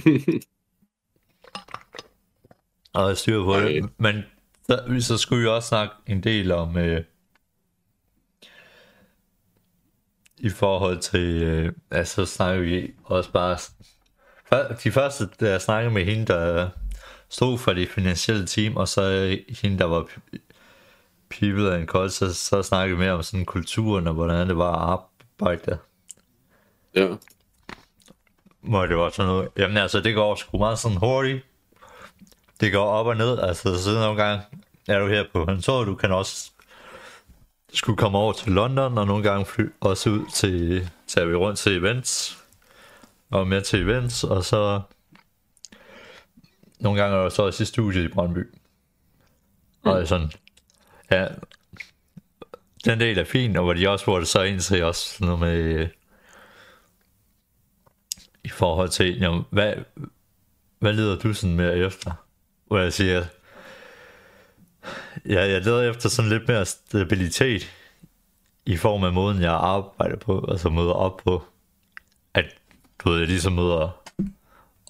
og 2.95 3.09
jeg 3.09 3.17
styrer 3.17 3.45
på 3.45 3.53
Ej. 3.53 3.61
det. 3.61 3.91
Men 3.99 4.23
så, 4.67 4.97
så 5.01 5.19
skulle 5.19 5.43
vi 5.43 5.49
også 5.49 5.69
snakke 5.69 5.95
en 6.07 6.23
del 6.23 6.53
om... 6.53 6.79
Øh, 6.79 7.05
I 10.39 10.49
forhold 10.49 10.99
til... 10.99 11.43
Øh, 11.43 11.73
altså, 11.91 12.27
så 12.27 12.35
snakker 12.35 12.63
vi 12.63 12.91
også 13.05 13.33
bare... 13.33 13.59
De 14.85 14.93
første, 14.93 15.29
da 15.41 15.51
jeg 15.51 15.61
snakkede 15.61 15.95
med 15.95 16.05
hende, 16.05 16.27
der 16.27 16.69
stod 17.29 17.59
for 17.59 17.73
det 17.73 17.89
finansielle 17.89 18.47
team, 18.47 18.77
og 18.77 18.89
så 18.89 19.37
hende, 19.63 19.79
der 19.79 19.85
var 19.85 20.07
people 21.29 21.75
and 21.75 21.87
culture, 21.87 22.11
så, 22.11 22.35
så 22.35 22.63
snakkede 22.63 22.99
vi 22.99 23.05
mere 23.05 23.13
om 23.13 23.23
sådan 23.23 23.45
kulturen, 23.45 24.07
og 24.07 24.15
hvordan 24.15 24.49
det 24.49 24.57
var 24.57 24.73
at 24.73 25.01
arbejde. 25.41 25.79
Ja. 26.95 27.09
Hvor 28.61 28.87
det 28.87 28.97
var 28.97 29.11
sådan 29.11 29.29
noget, 29.29 29.49
jamen 29.57 29.77
altså, 29.77 30.01
det 30.01 30.15
går 30.15 30.35
sgu 30.35 30.59
meget 30.59 30.79
sådan 30.79 30.97
hurtigt. 30.97 31.45
Det 32.61 32.73
går 32.73 32.85
op 32.85 33.07
og 33.07 33.17
ned, 33.17 33.39
altså 33.39 33.83
så 33.83 33.91
nogle 33.91 34.23
gange 34.23 34.45
er 34.89 34.99
du 34.99 35.07
her 35.07 35.25
på 35.33 35.45
kontoret, 35.45 35.87
du 35.87 35.95
kan 35.95 36.13
også 36.13 36.51
skulle 37.73 37.97
komme 37.97 38.19
over 38.19 38.33
til 38.33 38.53
London, 38.53 38.99
og 38.99 39.07
nogle 39.07 39.23
gange 39.23 39.47
fly 39.47 39.65
også 39.81 40.11
ud 40.11 40.25
til, 40.35 40.89
tager 41.07 41.27
vi 41.27 41.35
rundt 41.35 41.59
til 41.59 41.77
events, 41.77 42.39
og 43.31 43.47
med 43.47 43.63
til 43.63 43.83
events, 43.83 44.25
og 44.25 44.45
så 44.45 44.81
nogle 46.79 47.03
gange 47.03 47.17
er 47.17 47.23
der 47.23 47.29
så 47.29 47.43
også 47.43 47.63
i 47.63 47.67
studiet 47.67 48.05
i 48.05 48.09
Brøndby. 48.09 48.55
Og 49.83 50.01
er 50.01 50.05
sådan, 50.05 50.31
ja, 51.11 51.27
den 52.85 53.01
del 53.01 53.19
er 53.19 53.25
fin, 53.25 53.57
og 53.57 53.65
hvor 53.65 53.75
de 53.75 53.89
også 53.89 54.19
det 54.19 54.29
så 54.29 54.43
ind 54.43 54.61
til 54.61 54.85
også 54.85 55.15
sådan 55.15 55.27
noget 55.27 55.41
med, 55.41 55.59
øh, 55.59 55.89
i 58.45 58.49
forhold 58.49 58.89
til, 58.89 59.19
jamen, 59.19 59.43
hvad, 59.51 59.75
hvad 60.79 60.93
leder 60.93 61.19
du 61.19 61.35
sådan 61.35 61.57
mere 61.57 61.77
efter? 61.77 62.13
Hvor 62.67 62.79
jeg 62.79 62.93
siger, 62.93 63.25
ja, 65.29 65.47
jeg 65.47 65.65
leder 65.65 65.91
efter 65.91 66.09
sådan 66.09 66.31
lidt 66.31 66.49
mere 66.49 66.67
stabilitet 66.67 67.73
i 68.67 68.77
form 68.77 69.05
af 69.05 69.13
måden, 69.13 69.43
jeg 69.43 69.53
arbejder 69.53 70.17
på, 70.17 70.47
altså 70.49 70.69
møder 70.69 70.93
op 70.93 71.17
på, 71.25 71.45
at 72.35 72.45
du 72.99 73.11
ved, 73.11 73.19
jeg 73.19 73.29
ligesom 73.29 73.53
møder 73.53 74.03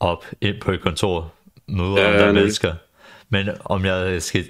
op 0.00 0.24
ind 0.40 0.60
på 0.60 0.70
et 0.70 0.80
kontor, 0.80 1.32
møder 1.68 2.00
Ja, 2.00 2.12
andre 2.12 2.32
mennesker, 2.32 2.74
men 3.28 3.48
om 3.64 3.84
jeg 3.84 4.22
skal, 4.22 4.46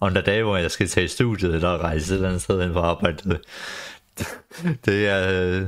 om 0.00 0.14
der 0.14 0.20
er 0.20 0.24
dage, 0.24 0.42
hvor 0.42 0.56
jeg 0.56 0.70
skal 0.70 0.88
tage 0.88 1.04
i 1.04 1.08
studiet, 1.08 1.54
eller 1.54 1.78
rejse 1.78 2.12
et 2.12 2.16
eller 2.16 2.28
andet 2.28 2.42
sted 2.42 2.62
hen 2.62 2.72
for 2.72 2.82
arbejde, 2.82 3.30
det, 3.30 3.40
det 4.84 5.08
er 5.08 5.60
øh, 5.60 5.66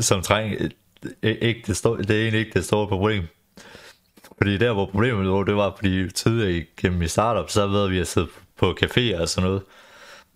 som 0.00 0.22
træng, 0.22 0.72
ikke 1.22 1.62
det, 1.66 1.76
store, 1.76 1.98
det 1.98 2.10
er 2.10 2.20
egentlig 2.20 2.40
ikke 2.40 2.54
det 2.54 2.64
store 2.64 2.88
problem. 2.88 3.24
Fordi 4.38 4.58
der, 4.58 4.72
hvor 4.72 4.86
problemet 4.86 5.24
lå, 5.24 5.44
det 5.44 5.56
var, 5.56 5.74
fordi 5.76 6.10
tidligere 6.10 6.66
gennem 6.76 7.02
i 7.02 7.08
startup, 7.08 7.50
så 7.50 7.66
ved 7.66 7.88
vi 7.88 7.98
at 7.98 8.06
sidde 8.06 8.28
på 8.58 8.76
caféer 8.82 9.20
og 9.20 9.28
sådan 9.28 9.48
noget, 9.48 9.62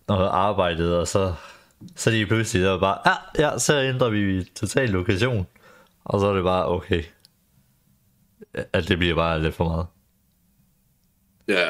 og 0.07 0.39
arbejdet, 0.39 0.97
og 0.97 1.07
så, 1.07 1.33
så 1.95 2.09
lige 2.09 2.25
pludselig, 2.25 2.63
der 2.63 2.71
var 2.71 2.79
bare, 2.79 2.97
ja, 3.05 3.51
ja, 3.51 3.59
så 3.59 3.81
ændrer 3.81 4.09
vi 4.09 4.43
total 4.55 4.89
lokation. 4.89 5.47
Og 6.05 6.19
så 6.19 6.27
er 6.27 6.33
det 6.33 6.43
bare, 6.43 6.67
okay, 6.67 7.03
at 8.73 8.87
det 8.87 8.97
bliver 8.97 9.15
bare 9.15 9.41
lidt 9.41 9.55
for 9.55 9.63
meget. 9.63 9.87
Ja. 11.47 11.69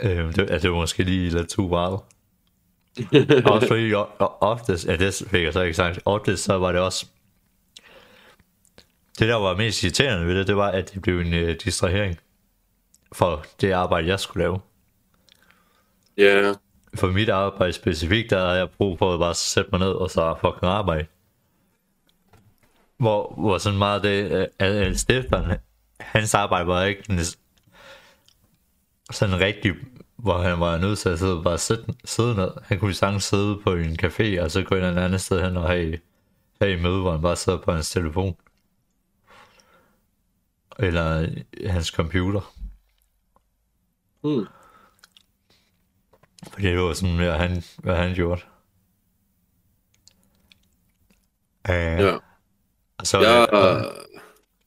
Øh, 0.00 0.34
det, 0.34 0.50
at 0.50 0.62
det 0.62 0.70
var 0.70 0.76
måske 0.76 1.02
lige 1.02 1.30
lidt 1.30 1.48
too 1.48 1.68
meget. 1.68 2.00
også 3.52 3.68
fordi 3.68 3.94
oftest, 4.40 4.86
ja 4.86 4.96
det 4.96 5.22
fik 5.30 5.44
jeg 5.44 5.52
så 5.52 5.62
ikke 5.62 5.74
sagt, 5.74 6.00
oftest 6.04 6.44
så 6.44 6.58
var 6.58 6.72
det 6.72 6.80
også, 6.80 7.06
det 9.18 9.28
der 9.28 9.34
var 9.34 9.56
mest 9.56 9.82
irriterende 9.82 10.26
ved 10.26 10.38
det, 10.38 10.46
det 10.46 10.56
var, 10.56 10.70
at 10.70 10.94
det 10.94 11.02
blev 11.02 11.20
en 11.20 11.34
øh, 11.34 11.56
distrahering 11.64 12.18
for 13.12 13.44
det 13.60 13.72
arbejde, 13.72 14.08
jeg 14.08 14.20
skulle 14.20 14.42
lave. 14.42 14.60
Ja. 16.16 16.52
For 16.94 17.06
mit 17.06 17.28
arbejde 17.28 17.72
specifikt, 17.72 18.30
der 18.30 18.46
har 18.46 18.54
jeg 18.54 18.70
brug 18.70 18.98
for 18.98 19.14
at 19.14 19.20
bare 19.20 19.34
sætte 19.34 19.70
mig 19.72 19.80
ned 19.80 19.92
og 19.92 20.10
så 20.10 20.34
fucking 20.40 20.72
arbejde. 20.72 21.06
Hvor, 22.98 23.34
hvor 23.38 23.58
sådan 23.58 23.78
meget 23.78 24.02
det, 24.02 24.32
øh, 24.32 24.46
at 24.58 24.98
stifteren, 25.00 25.58
hans 26.00 26.34
arbejde 26.34 26.66
var 26.66 26.84
ikke 26.84 27.02
en- 27.10 27.18
sådan 29.12 29.40
rigtig, 29.40 29.72
hvor 30.16 30.38
han 30.38 30.60
var 30.60 30.78
nødt 30.78 30.98
til 30.98 31.08
at 31.08 31.18
sidde, 31.18 31.42
bare 31.42 31.58
sidde, 31.58 31.94
sidde 32.04 32.34
ned. 32.34 32.50
Han 32.64 32.78
kunne 32.78 32.94
sagtens 32.94 33.24
sidde 33.24 33.60
på 33.64 33.74
en 33.74 33.98
café, 34.02 34.40
og 34.42 34.50
så 34.50 34.62
gå 34.62 34.74
ind 34.74 34.84
et 34.84 34.98
andet 34.98 35.20
sted 35.20 35.44
hen 35.44 35.56
og 35.56 35.68
have 35.68 35.98
have 36.60 36.72
i 36.78 36.82
møde, 36.82 37.00
hvor 37.00 37.12
han 37.12 37.22
bare 37.22 37.36
sad 37.36 37.58
på 37.58 37.72
hans 37.72 37.90
telefon. 37.90 38.36
Eller 40.78 41.26
hans 41.66 41.86
computer. 41.86 42.54
Hmm. 44.22 44.46
Fordi 46.52 46.66
det 46.66 46.78
var 46.78 46.92
sådan 46.92 47.16
mere, 47.16 47.38
han, 47.38 47.62
hvad 47.78 47.96
han 47.96 48.14
gjorde. 48.14 48.40
Uh, 51.68 51.74
Ja. 51.74 52.18
Så 53.04 53.18
Jeg, 53.20 53.48
øh, 53.52 53.84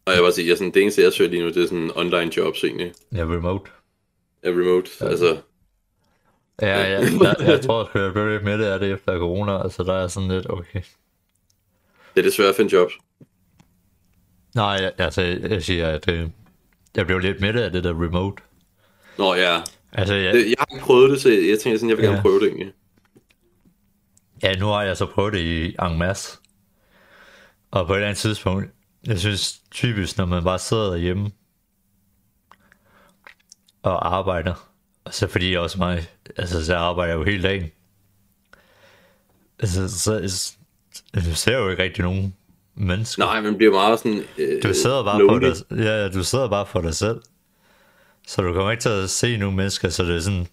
og 0.05 0.13
jeg 0.13 0.21
bare 0.21 0.31
sige, 0.31 0.50
jeg, 0.50 0.57
sådan, 0.57 0.73
det 0.73 0.81
eneste, 0.81 1.01
jeg 1.01 1.13
søger 1.13 1.29
lige 1.29 1.41
nu, 1.43 1.47
det 1.50 1.57
er 1.63 1.67
sådan 1.67 1.91
online 1.95 2.31
jobs 2.38 2.63
egentlig. 2.63 2.93
ja, 3.15 3.21
remote. 3.21 3.71
Ja, 4.43 4.50
remote. 4.50 4.89
Ja. 5.01 5.05
Altså, 5.07 5.38
Ja, 6.61 6.79
ja, 6.79 7.00
jeg, 7.23 7.35
jeg 7.47 7.61
tror, 7.61 7.83
at 7.95 8.01
jeg 8.01 8.13
blev 8.13 8.27
lidt 8.27 8.43
med 8.43 8.57
det 8.57 8.65
af 8.65 8.79
det 8.79 8.91
efter 8.91 9.19
corona, 9.19 9.63
altså 9.63 9.83
der 9.83 9.93
er 9.93 10.07
sådan 10.07 10.29
lidt, 10.29 10.50
okay. 10.50 10.81
det 12.15 12.19
er 12.19 12.21
det 12.21 12.33
svært 12.33 12.50
at 12.50 12.55
finde 12.55 12.75
jobs. 12.75 12.93
Nej, 14.55 14.65
jeg, 14.65 14.91
altså, 14.97 15.21
jeg 15.21 15.63
siger, 15.63 15.88
at 15.88 16.09
øh, 16.09 16.27
jeg 16.95 17.05
blev 17.05 17.19
lidt 17.19 17.41
med 17.41 17.53
det 17.53 17.59
af 17.61 17.71
det 17.71 17.83
der 17.83 18.03
remote. 18.03 18.43
Nå 19.17 19.33
ja, 19.35 19.61
Altså, 19.93 20.13
jeg, 20.13 20.33
det, 20.33 20.45
jeg 20.45 20.55
har 20.59 20.67
ikke 20.75 20.85
prøvet 20.85 21.11
det, 21.11 21.21
så 21.21 21.29
jeg 21.29 21.59
tænker 21.59 21.77
sådan, 21.79 21.89
jeg 21.89 21.97
vil 21.97 22.05
gerne 22.05 22.17
Ja. 22.17 22.21
prøve 22.21 22.39
det 22.39 22.47
egentlig. 22.47 22.73
ja, 24.43 24.55
nu 24.59 24.65
har 24.65 24.83
jeg 24.83 24.97
så 24.97 25.05
prøvet 25.05 25.33
det 25.33 25.39
i 25.39 25.75
en 25.81 25.97
masse. 26.00 26.38
Og 27.71 27.87
på 27.87 27.93
et 27.93 27.97
eller 27.97 28.07
andet 28.07 28.19
tidspunkt, 28.21 28.71
jeg 29.05 29.19
synes 29.19 29.61
typisk, 29.71 30.17
når 30.17 30.25
man 30.25 30.43
bare 30.43 30.59
sidder 30.59 30.89
derhjemme 30.89 31.31
og 33.83 34.15
arbejder, 34.17 34.69
og 35.05 35.13
så 35.13 35.27
fordi 35.27 35.51
jeg 35.51 35.59
også 35.59 35.77
mig, 35.77 36.07
altså 36.37 36.65
så 36.65 36.75
arbejder 36.75 37.13
jeg 37.13 37.19
jo 37.19 37.23
hele 37.23 37.43
dagen. 37.43 37.71
Altså, 39.59 39.99
så, 39.99 40.29
så 40.29 40.53
du 41.15 41.35
ser 41.35 41.57
jo 41.57 41.69
ikke 41.69 41.83
rigtig 41.83 42.03
nogen 42.03 42.35
mennesker. 42.75 43.25
Nej, 43.25 43.41
man 43.41 43.57
bliver 43.57 43.71
meget 43.71 43.99
sådan... 43.99 44.23
Øh, 44.37 44.63
Du 44.63 44.73
sidder 44.73 45.03
bare 45.03 45.19
lonely. 45.19 45.53
for 45.55 45.75
dig, 45.75 45.83
ja, 45.83 46.09
du 46.09 46.23
sidder 46.23 46.49
bare 46.49 46.65
for 46.65 46.81
dig 46.81 46.95
selv. 46.95 47.21
Så 48.27 48.41
du 48.41 48.53
kommer 48.53 48.71
ikke 48.71 48.81
til 48.81 48.89
at 48.89 49.09
se 49.09 49.37
nogle 49.37 49.55
mennesker, 49.55 49.89
så 49.89 50.03
det 50.03 50.15
er 50.15 50.19
sådan... 50.19 50.47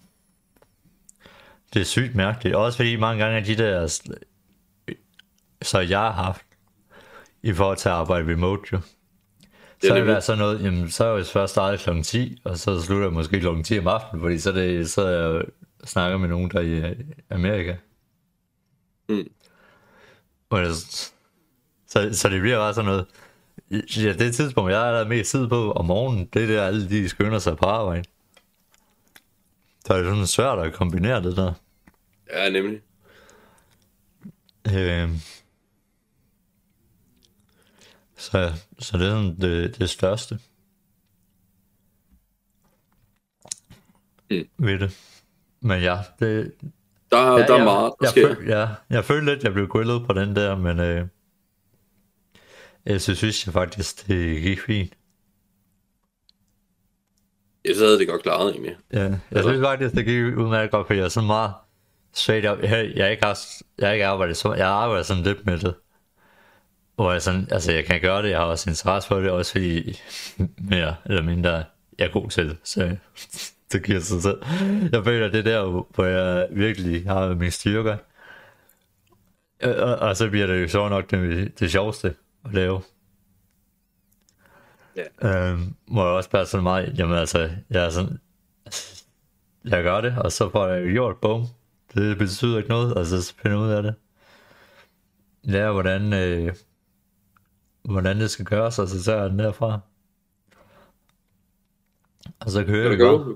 Det 1.73 1.79
er 1.79 1.85
sygt 1.85 2.15
mærkeligt. 2.15 2.55
Også 2.55 2.77
fordi 2.77 2.95
mange 2.95 3.23
gange 3.23 3.37
af 3.37 3.43
de 3.43 3.55
der... 3.57 3.87
Så 5.61 5.79
jeg 5.79 5.99
har 5.99 6.11
haft 6.11 6.41
i 7.43 7.53
forhold 7.53 7.77
til 7.77 7.89
at 7.89 7.95
arbejde 7.95 8.31
remote 8.31 8.61
jo. 8.73 8.79
Så 9.81 9.93
er 9.93 9.97
det 9.97 10.07
været 10.07 10.23
sådan 10.23 10.39
noget, 10.39 10.63
jamen, 10.63 10.89
så 10.89 11.03
er 11.03 11.09
jeg 11.09 11.19
jo 11.19 11.23
først 11.23 11.53
startet 11.53 11.79
kl. 11.79 12.01
10, 12.01 12.41
og 12.43 12.57
så 12.57 12.81
slutter 12.81 13.05
jeg 13.05 13.13
måske 13.13 13.39
kl. 13.39 13.63
10 13.63 13.79
om 13.79 13.87
aftenen, 13.87 14.21
fordi 14.21 14.39
så, 14.39 14.49
er 14.49 14.53
det, 14.53 14.89
så 14.89 15.07
jeg 15.07 15.43
snakker 15.83 16.17
med 16.17 16.29
nogen, 16.29 16.49
der 16.51 16.59
er 16.59 16.91
i 16.91 16.95
Amerika. 17.29 17.75
Mm. 19.09 19.27
Og 20.49 20.65
så, 21.87 22.09
så 22.13 22.29
det 22.29 22.41
bliver 22.41 22.57
bare 22.57 22.73
sådan 22.73 22.85
noget, 22.85 23.05
Ja, 23.71 24.13
det 24.13 24.35
tidspunkt, 24.35 24.71
jeg 24.71 24.89
er 24.89 24.97
der 24.97 25.07
mest 25.07 25.31
tid 25.31 25.47
på 25.47 25.71
om 25.71 25.85
morgenen, 25.85 26.29
det 26.33 26.43
er 26.43 26.47
der 26.47 26.63
alle 26.63 26.89
de 26.89 27.09
skynder 27.09 27.39
sig 27.39 27.57
på 27.57 27.65
arbejde. 27.65 28.03
Så 29.85 29.93
er 29.93 29.97
det 29.97 30.05
sådan 30.05 30.27
svært 30.27 30.59
at 30.59 30.73
kombinere 30.73 31.23
det 31.23 31.37
der. 31.37 31.53
Ja, 32.33 32.49
nemlig. 32.49 32.81
Øh, 34.67 35.09
så, 38.31 38.53
så 38.79 38.97
det 38.97 39.07
er 39.07 39.11
sådan 39.11 39.35
det, 39.41 39.79
det 39.79 39.89
største. 39.89 40.39
Mm. 44.31 44.47
Ved 44.57 44.79
det. 44.79 44.97
Men 45.61 45.81
ja, 45.81 45.97
det, 46.19 46.51
Der, 47.11 47.37
ja, 47.37 47.47
der 47.47 47.53
er 47.59 47.63
meget, 47.63 47.93
der 47.99 48.05
jeg, 48.05 48.09
sker. 48.09 48.35
føl, 48.35 48.47
ja, 48.47 48.67
jeg 48.89 49.05
følte 49.05 49.33
lidt, 49.33 49.43
jeg 49.43 49.53
blev 49.53 49.67
grillet 49.67 50.07
på 50.07 50.13
den 50.13 50.35
der, 50.35 50.57
men 50.57 50.79
øh, 50.79 51.07
jeg 52.85 53.01
synes, 53.01 53.45
jeg 53.45 53.53
faktisk, 53.53 54.07
det 54.07 54.41
gik 54.41 54.59
fint. 54.61 54.93
Jeg 57.65 57.75
så 57.75 57.85
havde 57.85 57.99
det 57.99 58.07
godt 58.07 58.23
klaret 58.23 58.51
egentlig. 58.51 58.77
Ja, 58.93 58.99
jeg 59.03 59.19
Eller? 59.31 59.43
synes 59.43 59.61
faktisk, 59.65 59.95
det 59.95 60.05
gik 60.05 60.23
udmærket 60.37 60.71
godt, 60.71 60.87
fordi 60.87 60.99
jeg 60.99 61.05
er 61.05 61.09
sådan 61.09 61.27
meget 61.27 61.53
straight 62.13 62.51
up. 62.51 62.59
Jeg, 62.63 62.91
jeg, 62.95 63.11
ikke 63.11 63.23
har, 63.23 63.39
jeg 63.77 63.93
ikke 63.93 64.05
arbejdet 64.05 64.37
så 64.37 64.53
Jeg 64.53 64.67
arbejder 64.67 65.03
sådan 65.03 65.23
lidt 65.23 65.45
med 65.45 65.59
det. 65.59 65.75
Hvor 66.99 67.11
jeg 67.11 67.21
sådan, 67.21 67.47
altså 67.51 67.71
jeg 67.71 67.85
kan 67.85 68.01
gøre 68.01 68.23
det, 68.23 68.29
jeg 68.29 68.37
har 68.37 68.45
også 68.45 68.69
interesse 68.69 69.07
for 69.07 69.19
det, 69.19 69.31
også 69.31 69.51
fordi 69.51 69.99
mere 70.57 70.95
eller 71.05 71.23
mindre 71.23 71.63
jeg 71.99 72.07
er 72.07 72.11
god 72.11 72.29
til 72.29 72.49
det, 72.49 72.57
så 72.63 72.95
det 73.71 73.83
giver 73.83 73.99
sig 73.99 74.21
selv. 74.21 74.41
Jeg 74.91 75.03
føler, 75.03 75.31
det 75.31 75.39
er 75.39 75.43
der, 75.43 75.85
hvor 75.93 76.05
jeg 76.05 76.47
virkelig 76.51 77.03
har 77.03 77.33
min 77.33 77.51
styrker. 77.51 77.97
Og, 79.63 79.75
og, 79.75 79.95
og 79.95 80.17
så 80.17 80.29
bliver 80.29 80.47
det 80.47 80.61
jo 80.61 80.67
så 80.67 80.89
nok 80.89 81.11
det, 81.11 81.59
det 81.59 81.71
sjoveste 81.71 82.15
at 82.45 82.53
lave. 82.53 82.81
Ja. 84.95 85.49
Øhm, 85.51 85.75
hvor 85.87 86.05
jeg 86.05 86.13
også 86.13 86.29
bare 86.29 86.45
sådan 86.45 86.63
meget, 86.63 86.99
jamen 86.99 87.17
altså, 87.17 87.49
jeg 87.69 87.85
er 87.85 87.89
sådan, 87.89 88.19
altså, 88.65 89.03
jeg 89.65 89.83
gør 89.83 90.01
det, 90.01 90.17
og 90.17 90.31
så 90.31 90.49
får 90.49 90.67
jeg 90.67 90.85
jo 90.87 90.91
gjort, 90.91 91.17
bum. 91.17 91.45
Det 91.93 92.17
betyder 92.17 92.57
ikke 92.57 92.69
noget, 92.69 92.93
og 92.93 93.05
så 93.05 93.33
finder 93.41 93.57
ud 93.57 93.69
af 93.69 93.83
det. 93.83 93.95
Lære, 95.43 95.71
hvordan, 95.71 96.13
øh, 96.13 96.53
hvordan 97.83 98.19
det 98.19 98.31
skal 98.31 98.45
gøres, 98.45 98.79
og 98.79 98.87
så 98.87 99.15
jeg 99.15 99.29
den 99.29 99.39
derfra. 99.39 99.79
Og 102.39 102.51
så 102.51 102.63
kører 102.63 102.95
go. 102.97 103.17
bare. 103.17 103.35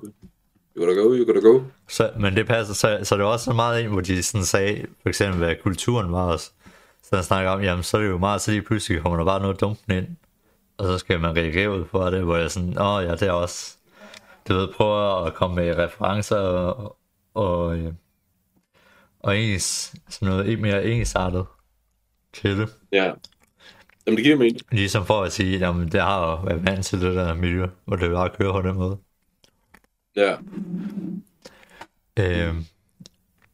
You 0.77 0.85
gotta 0.85 1.01
go, 1.01 1.13
you 1.13 1.25
gotta 1.25 1.39
go. 1.39 1.61
Så, 1.87 2.11
men 2.19 2.35
det 2.35 2.47
passer, 2.47 2.73
så, 2.73 2.99
så 3.03 3.15
det 3.15 3.23
var 3.23 3.31
også 3.31 3.45
så 3.45 3.53
meget 3.53 3.81
ind, 3.81 3.91
hvor 3.91 4.01
de 4.01 4.23
sådan 4.23 4.45
sagde, 4.45 4.85
for 5.01 5.09
eksempel, 5.09 5.37
hvad 5.37 5.55
kulturen 5.63 6.11
var 6.11 6.23
også. 6.23 6.51
Så 7.03 7.15
jeg 7.15 7.25
snakker 7.25 7.51
om, 7.51 7.61
jamen 7.61 7.83
så 7.83 7.97
er 7.97 8.01
det 8.01 8.09
jo 8.09 8.17
meget, 8.17 8.41
så 8.41 8.51
lige 8.51 8.61
pludselig 8.61 9.01
kommer 9.01 9.17
der 9.17 9.25
bare 9.25 9.41
noget 9.41 9.61
dumt 9.61 9.79
ind. 9.89 10.07
Og 10.77 10.85
så 10.85 10.97
skal 10.97 11.19
man 11.19 11.35
reagere 11.35 11.71
ud 11.71 11.85
på 11.85 12.09
det, 12.09 12.23
hvor 12.23 12.37
jeg 12.37 12.51
sådan, 12.51 12.81
åh 12.81 13.03
ja, 13.03 13.11
det 13.11 13.21
er 13.21 13.31
også, 13.31 13.77
du 14.47 14.53
ved, 14.53 14.67
prøver 14.73 15.25
at 15.25 15.33
komme 15.33 15.55
med 15.55 15.77
referencer 15.77 16.37
og, 16.37 16.97
og, 17.33 17.77
og 19.19 19.37
ens, 19.37 19.95
sådan 20.09 20.27
noget 20.27 20.59
mere 20.59 20.85
ensartet 20.85 21.45
til 22.33 22.57
det. 22.57 22.69
Ja. 22.91 23.11
Jamen, 24.07 24.17
det 24.17 24.23
giver 24.23 24.37
mening. 24.37 24.59
Ligesom 24.71 25.05
for 25.05 25.21
at 25.21 25.31
sige, 25.31 25.57
jamen 25.57 25.91
det 25.91 26.01
har 26.01 26.31
jo 26.31 26.35
været 26.35 26.65
vant 26.65 26.85
til 26.85 27.01
det 27.01 27.15
der 27.15 27.33
miljø, 27.33 27.67
hvor 27.85 27.95
det 27.95 28.11
bare 28.11 28.29
kører 28.29 28.61
på 28.61 28.67
den 28.67 28.75
måde. 28.75 28.97
Ja. 30.15 30.35
Øh, 32.19 32.55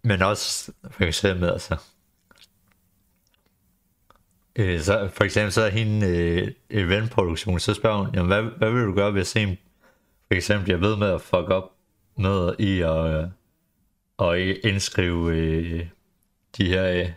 men 0.03 0.21
også 0.21 0.71
for 0.91 1.03
eksempel, 1.03 1.49
altså, 1.49 1.77
øh, 4.55 4.79
så, 4.79 5.09
for 5.13 5.23
eksempel 5.23 5.51
så 5.51 5.61
er 5.61 5.69
hende 5.69 6.07
øh, 6.07 6.51
eventproduktion, 6.69 7.59
så 7.59 7.73
spørger 7.73 7.97
hun, 7.97 8.15
jamen, 8.15 8.27
hvad, 8.27 8.43
hvad 8.43 8.71
vil 8.71 8.83
du 8.83 8.93
gøre, 8.93 9.11
hvis 9.11 9.35
en 9.35 9.57
for 10.27 10.33
eksempel 10.35 10.63
bliver 10.63 10.79
ved 10.79 10.97
med 10.97 11.07
at 11.07 11.21
fuck 11.21 11.49
op 11.49 11.71
med 12.17 12.55
i 12.59 12.81
at, 12.81 13.05
øh, 13.05 13.27
og 14.17 14.39
indskrive 14.39 15.35
øh, 15.35 15.87
de 16.57 16.65
her 16.65 16.85
øh, 16.89 17.09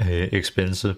øh, 0.00 0.28
expense 0.32 0.94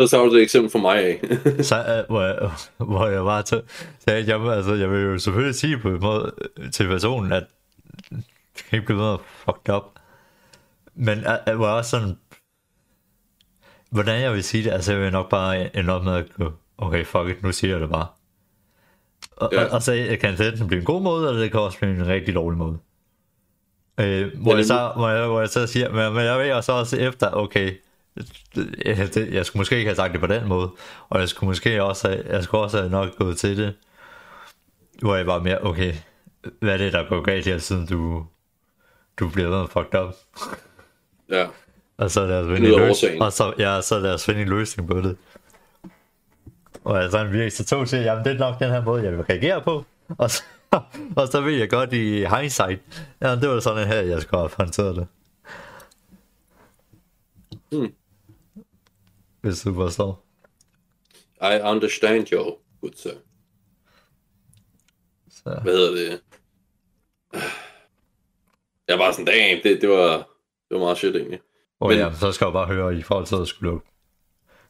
Så 0.00 0.08
tager 0.08 0.24
du 0.24 0.34
det 0.34 0.42
eksempel 0.42 0.70
for 0.70 0.78
mig 0.78 0.98
af. 0.98 1.20
så, 1.64 2.04
uh, 2.08 2.14
hvor, 2.14 2.22
jeg, 2.22 2.50
hvor 2.90 3.06
jeg 3.06 3.24
bare 3.24 3.42
tog, 3.42 3.62
sagde, 3.98 4.20
at 4.20 4.28
jeg, 4.28 4.40
altså, 4.40 4.74
jeg 4.74 4.90
vil 4.90 5.00
jo 5.02 5.18
selvfølgelig 5.18 5.54
sige 5.54 5.78
på 5.78 5.88
en 5.88 6.00
måde 6.00 6.32
øh, 6.58 6.70
til 6.72 6.86
personen, 6.86 7.32
at 7.32 7.44
det 8.56 8.64
kan 8.68 8.76
ikke 8.78 8.86
blive 8.86 9.12
at 9.12 9.20
fucked 9.20 9.74
up. 9.74 9.82
Men 10.94 11.18
uh, 11.18 11.52
uh, 11.52 11.56
hvor 11.56 11.66
jeg 11.66 11.74
også 11.74 11.90
sådan, 11.90 12.18
hvordan 13.90 14.20
jeg 14.20 14.32
vil 14.32 14.44
sige 14.44 14.64
det, 14.64 14.70
altså 14.70 14.92
jeg 14.92 15.00
vil 15.02 15.12
nok 15.12 15.28
bare 15.28 15.76
ende 15.76 15.92
op 15.92 16.04
med 16.04 16.12
at 16.12 16.24
gå, 16.38 16.52
okay, 16.78 17.04
fuck 17.04 17.28
it, 17.28 17.42
nu 17.42 17.52
siger 17.52 17.72
jeg 17.72 17.80
det 17.80 17.90
bare. 17.90 18.06
Og, 19.36 19.48
Ja. 19.52 19.60
ja. 19.60 19.66
og, 19.66 19.72
og 19.72 19.82
så 19.82 20.16
kan 20.20 20.36
det 20.36 20.48
enten 20.48 20.66
blive 20.66 20.80
en 20.80 20.84
god 20.86 21.02
måde, 21.02 21.28
eller 21.28 21.42
det 21.42 21.50
kan 21.50 21.60
også 21.60 21.78
blive 21.78 21.94
en 21.94 22.06
rigtig 22.06 22.34
dårlig 22.34 22.58
måde. 22.58 22.78
Øh, 24.00 24.40
hvor, 24.40 24.52
Ja, 24.52 24.56
jeg 24.56 24.66
så, 24.66 24.92
hvor, 24.96 25.08
jeg, 25.08 25.26
hvor 25.26 25.40
jeg 25.40 25.48
så 25.48 25.66
siger, 25.66 25.92
men, 25.92 26.14
men 26.14 26.24
jeg 26.24 26.38
ved 26.38 26.52
også 26.52 26.72
også 26.72 26.96
efter, 26.96 27.30
okay, 27.30 27.72
det, 28.54 29.14
det, 29.14 29.34
jeg 29.34 29.46
skulle 29.46 29.60
måske 29.60 29.76
ikke 29.76 29.88
have 29.88 29.96
sagt 29.96 30.12
det 30.12 30.20
på 30.20 30.26
den 30.26 30.48
måde, 30.48 30.70
og 31.08 31.20
jeg 31.20 31.28
skulle 31.28 31.48
måske 31.48 31.82
også 31.82 32.08
have, 32.08 32.22
jeg 32.28 32.44
skulle 32.44 32.64
også 32.64 32.78
have 32.78 32.90
nok 32.90 33.16
gået 33.16 33.36
til 33.36 33.56
det, 33.56 33.74
hvor 35.00 35.16
jeg 35.16 35.26
var 35.26 35.38
mere, 35.38 35.64
okay, 35.64 35.94
hvad 36.60 36.72
er 36.72 36.76
det, 36.76 36.92
der 36.92 37.08
går 37.08 37.22
galt 37.22 37.46
her, 37.46 37.58
siden 37.58 37.86
du, 37.86 38.26
du 39.20 39.28
bliver 39.28 39.48
ved 39.48 39.68
fucked 39.68 40.00
up, 40.00 40.14
ja. 41.30 41.46
og 41.96 42.10
så 42.10 42.26
lad 42.26 42.40
os 42.40 42.56
finde 42.56 42.68
en 42.68 42.80
løsning, 42.80 43.22
og 43.22 43.32
så, 43.32 43.54
ja, 43.58 43.80
så 43.80 43.98
lad 43.98 44.14
os 44.14 44.24
finde 44.24 44.42
en 44.42 44.48
løsning 44.48 44.88
på 44.88 45.00
det. 45.00 45.16
Og 46.84 47.02
jeg 47.02 47.10
sådan 47.10 47.32
virkelig 47.32 47.52
så 47.52 47.64
tog 47.64 47.88
til, 47.88 47.98
jamen 47.98 48.24
det 48.24 48.32
er 48.32 48.38
nok 48.38 48.58
den 48.58 48.70
her 48.70 48.84
måde, 48.84 49.02
jeg 49.02 49.12
vil 49.12 49.20
reagere 49.20 49.62
på, 49.62 49.84
og 50.18 50.30
så, 50.30 50.42
og 51.16 51.28
så 51.28 51.40
ved 51.40 51.52
jeg 51.52 51.70
godt 51.70 51.92
i 51.92 52.24
hindsight, 52.24 52.80
ja, 53.20 53.36
det 53.36 53.48
var 53.48 53.60
sådan 53.60 53.86
her, 53.86 54.00
jeg 54.00 54.22
skulle 54.22 54.40
have 54.40 54.50
håndteret 54.56 54.96
det. 54.96 55.06
Hmm. 57.72 57.92
Hvis 59.46 59.62
du 59.62 59.74
forstår. 59.74 60.26
I 61.42 61.60
understand 61.62 62.32
your 62.32 62.58
good 62.80 62.92
sir. 62.96 63.10
Så. 65.30 65.60
Hvad 65.62 65.72
hedder 65.76 65.94
det? 65.94 66.20
Jeg 68.88 68.98
var 68.98 69.12
sådan, 69.12 69.24
damn, 69.24 69.62
det, 69.62 69.80
det 69.82 69.88
var, 69.88 70.16
det 70.68 70.70
var 70.70 70.78
meget 70.78 70.98
shit 70.98 71.16
egentlig. 71.16 71.40
Og 71.80 71.88
Men- 71.88 71.96
men... 71.96 72.04
jamen, 72.04 72.18
så 72.18 72.32
skal 72.32 72.44
jeg 72.44 72.52
bare 72.52 72.66
høre 72.66 72.98
i 72.98 73.02
forhold 73.02 73.26
til 73.26 73.36
at 73.36 73.48
skulle, 73.48 73.80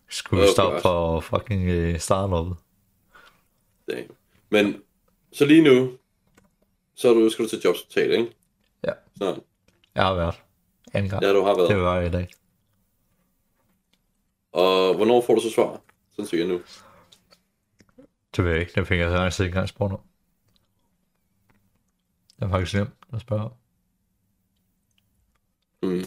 skulle 0.08 0.42
Okay. 0.42 0.52
stoppe 0.52 0.80
for 0.80 1.20
fucking 1.20 1.68
øh, 1.70 1.98
startup. 1.98 2.56
Damn. 3.90 4.10
Men 4.50 4.82
så 5.32 5.44
lige 5.44 5.62
nu, 5.62 5.92
så 6.94 7.08
er 7.10 7.14
du, 7.14 7.30
skal 7.30 7.44
du 7.44 7.48
til 7.48 7.60
jobsportal, 7.64 8.10
ikke? 8.10 8.36
Ja. 8.84 8.92
Så, 9.18 9.40
Jeg 9.94 10.04
har 10.04 10.14
været. 10.14 10.34
Anden 10.92 11.10
gang. 11.10 11.22
ja, 11.22 11.32
du 11.32 11.42
har 11.42 11.56
været. 11.56 11.68
Det 11.68 11.76
var 11.78 12.00
i 12.00 12.10
dag. 12.10 12.28
Og 14.56 14.94
hvornår 14.94 15.20
får 15.26 15.34
du 15.34 15.40
så 15.40 15.50
svar? 15.50 15.80
Sådan 16.12 16.26
cirka 16.28 16.44
nu. 16.44 16.60
Det 18.36 18.44
ved 18.44 18.50
jeg 18.52 18.60
ikke. 18.60 18.72
Det 18.74 18.86
fik 18.88 18.98
jeg 18.98 19.32
så 19.32 19.42
ikke 19.42 19.50
engang 19.50 19.68
spurgt 19.68 19.92
om. 19.92 20.00
Det 22.36 22.44
er 22.46 22.50
faktisk 22.50 22.74
nemt 22.74 22.90
at 23.12 23.20
spørge. 23.20 23.50
Mm. 25.82 26.04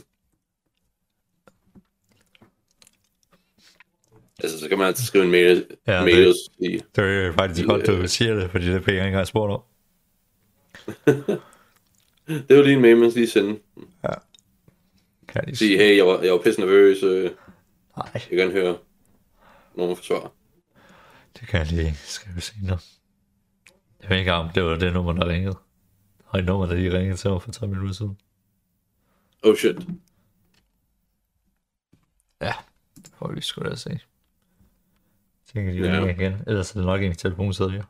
Altså, 4.44 4.60
så 4.60 4.70
kan 4.70 4.78
man 4.78 4.88
altid 4.88 5.06
skrive 5.06 5.24
en 5.26 5.32
mail, 5.32 5.68
Ja, 5.88 5.94
ja, 5.94 6.04
mail 6.06 6.18
det- 6.18 6.28
og 6.28 6.34
sige, 6.60 6.82
Det 6.96 7.04
er 7.26 7.34
faktisk 7.34 7.68
godt, 7.68 7.88
du 7.88 8.08
siger 8.08 8.34
det, 8.36 8.52
fordi 8.52 8.66
det 8.66 8.84
fik 8.86 8.94
jeg 8.94 9.02
ikke 9.04 9.08
engang 9.08 9.28
spurgt 9.28 9.54
om. 9.54 9.62
det 12.48 12.52
er 12.52 12.56
jo 12.56 12.64
lige 12.64 12.76
en 12.76 12.82
mail, 12.82 12.98
man 12.98 13.10
lige 13.10 13.28
sende. 13.30 13.60
Kan 15.28 15.36
jeg 15.36 15.44
lige 15.46 15.56
Sige, 15.56 15.78
hey, 15.78 15.98
jeg 15.98 16.06
var, 16.08 16.22
jeg 16.22 16.32
var 16.34 16.40
pisse 16.40 16.60
nervøs, 16.62 17.04
øh, 17.04 17.32
jeg 18.06 18.12
Nej, 18.14 18.24
vil 18.30 18.38
gerne 18.38 18.52
høre, 18.52 18.78
når 19.76 19.88
man 19.88 19.96
får 19.96 20.04
svar. 20.04 20.32
det 21.40 21.48
kan 21.48 21.60
jeg 21.60 21.68
lige 21.72 21.94
skrive 21.96 22.42
senere. 22.42 22.80
Jeg 24.02 24.10
ved 24.10 24.18
ikke 24.18 24.34
om 24.34 24.50
det 24.50 24.64
var 24.64 24.76
det 24.76 24.94
nummer, 24.94 25.14
der 25.14 25.28
ringede. 25.28 25.58
Og 26.26 26.40
et 26.40 26.46
nummer, 26.46 26.66
der 26.66 26.76
lige 26.76 26.98
ringede 26.98 27.18
til 27.18 27.30
mig 27.30 27.42
for 27.42 27.52
3 27.52 27.68
minutter 27.68 27.94
siden. 27.94 28.18
Oh 29.44 29.56
shit. 29.56 29.76
Ja, 32.42 32.54
det 32.96 33.12
får 33.18 33.32
vi 33.32 33.42
sgu 33.42 33.62
da 33.64 33.76
se. 33.76 33.90
Jeg 33.90 34.00
tænker, 35.54 35.72
de 35.72 35.78
Ja. 35.78 35.98
ringer 36.00 36.10
igen. 36.16 36.34
Ellers 36.48 36.72
er 36.72 36.80
det 36.80 36.86
nok 36.86 37.02
en 37.02 37.16
telefonsæde, 37.16 37.84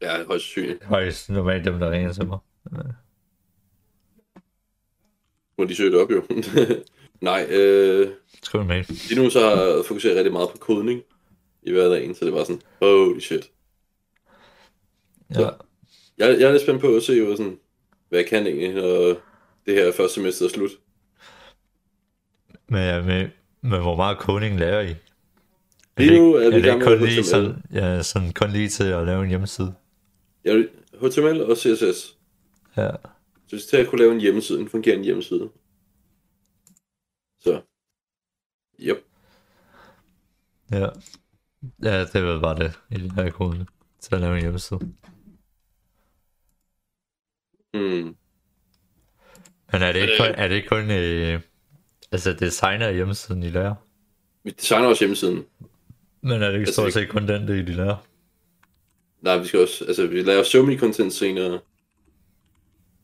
Jeg 0.00 0.20
er 0.20 0.26
højst. 0.26 0.44
Det 0.56 0.78
er 0.82 0.88
faktisk 0.88 1.28
normalt 1.28 1.64
dem, 1.64 1.78
der 1.78 1.90
ringer 1.90 2.12
til 2.12 2.26
mig. 2.26 2.38
Må 5.58 5.64
de 5.64 5.74
søge 5.76 5.90
det 5.92 6.00
op, 6.00 6.10
jo. 6.10 6.22
Nej, 7.20 7.46
øh, 7.50 8.10
Skriv 8.42 8.60
en 8.60 8.66
mail. 8.66 8.86
lige 9.08 9.22
nu 9.22 9.30
så 9.30 9.40
har 9.40 9.62
jeg 9.62 9.84
fokuseret 9.84 10.16
rigtig 10.16 10.32
meget 10.32 10.48
på 10.50 10.56
kodning 10.58 11.02
i 11.62 11.72
hverdagen, 11.72 12.14
så 12.14 12.24
det 12.24 12.32
var 12.32 12.44
sådan, 12.44 12.62
holy 12.82 13.20
shit. 13.20 13.50
Ja, 15.34 15.40
Jeg, 16.18 16.40
jeg 16.40 16.42
er 16.48 16.50
lidt 16.52 16.62
spændt 16.62 16.80
på 16.80 16.96
at 16.96 17.02
se, 17.02 17.24
hvad, 17.24 17.36
sådan, 17.36 17.58
hvad 18.08 18.18
jeg 18.18 18.28
kan 18.28 18.46
egentlig, 18.46 18.74
når 18.74 19.16
det 19.66 19.74
her 19.74 19.92
første 19.92 20.14
semester 20.14 20.44
er 20.44 20.48
slut. 20.48 20.70
men, 22.68 22.80
ja, 22.80 23.02
med, 23.02 23.28
men 23.62 23.80
hvor 23.80 23.96
meget 23.96 24.18
kodning 24.18 24.58
lærer 24.58 24.80
I? 24.80 24.94
Lige 25.98 26.18
nu 26.18 26.34
er 26.34 26.38
vi 26.38 26.44
er 26.44 26.50
i 26.50 26.54
det 26.54 26.64
gang 26.64 26.78
med 26.78 26.86
kun 26.86 27.06
lige 27.06 27.24
sådan, 27.24 27.54
ja, 27.72 28.02
sådan 28.02 28.32
kun 28.32 28.50
lige 28.50 28.68
til 28.68 28.84
at 28.84 29.06
lave 29.06 29.22
en 29.22 29.28
hjemmeside? 29.28 29.74
Jeg, 30.44 30.68
HTML 31.02 31.42
og 31.42 31.56
CSS. 31.56 32.16
Ja, 32.76 32.90
Så 33.46 33.56
hvis 33.56 33.66
til 33.66 33.76
at 33.76 33.86
kunne 33.86 33.98
lave 33.98 34.12
en 34.12 34.20
hjemmeside, 34.20 34.60
en 34.60 34.68
fungerende 34.68 35.04
hjemmeside. 35.04 35.48
Så. 37.40 37.62
Yep. 38.80 39.04
ja. 40.70 40.88
Ja, 41.82 42.00
det 42.00 42.14
er 42.14 42.32
vel 42.32 42.40
bare 42.40 42.58
det, 42.58 42.78
i 42.90 42.94
den 42.94 43.10
her 43.10 43.30
kode 43.30 43.66
til 44.00 44.14
at 44.14 44.20
lave 44.20 44.34
en 44.36 44.40
hjemmeside. 44.42 44.80
Hmm. 47.74 48.16
Men 49.72 49.82
er 49.82 49.92
det 49.92 50.00
ikke 50.00 50.12
Øh. 50.12 50.18
kun, 50.18 50.34
er 50.38 50.48
det 50.48 50.54
ikke 50.56 50.68
kun 50.68 50.90
øh, 50.90 51.40
altså 52.12 52.32
designer 52.32 52.90
hjemmesiden, 52.90 53.42
I 53.42 53.50
lærer? 53.50 53.74
Vi 54.44 54.50
designer 54.50 54.88
også 54.88 55.04
hjemmesiden. 55.04 55.44
Men 56.22 56.42
er 56.42 56.46
det 56.46 56.54
ikke 56.54 56.58
Altså, 56.58 56.72
stort 56.72 56.92
set 56.92 57.08
kun 57.08 57.28
den 57.28 57.48
del, 57.48 57.68
I 57.68 57.72
lærer? 57.72 58.06
Nej, 59.20 59.38
vi 59.38 59.46
skal 59.46 59.60
også, 59.60 59.84
altså 59.84 60.06
vi 60.06 60.22
laver 60.22 60.42
so 60.42 60.62
many 60.62 60.78
content 60.78 61.12
senere. 61.12 61.60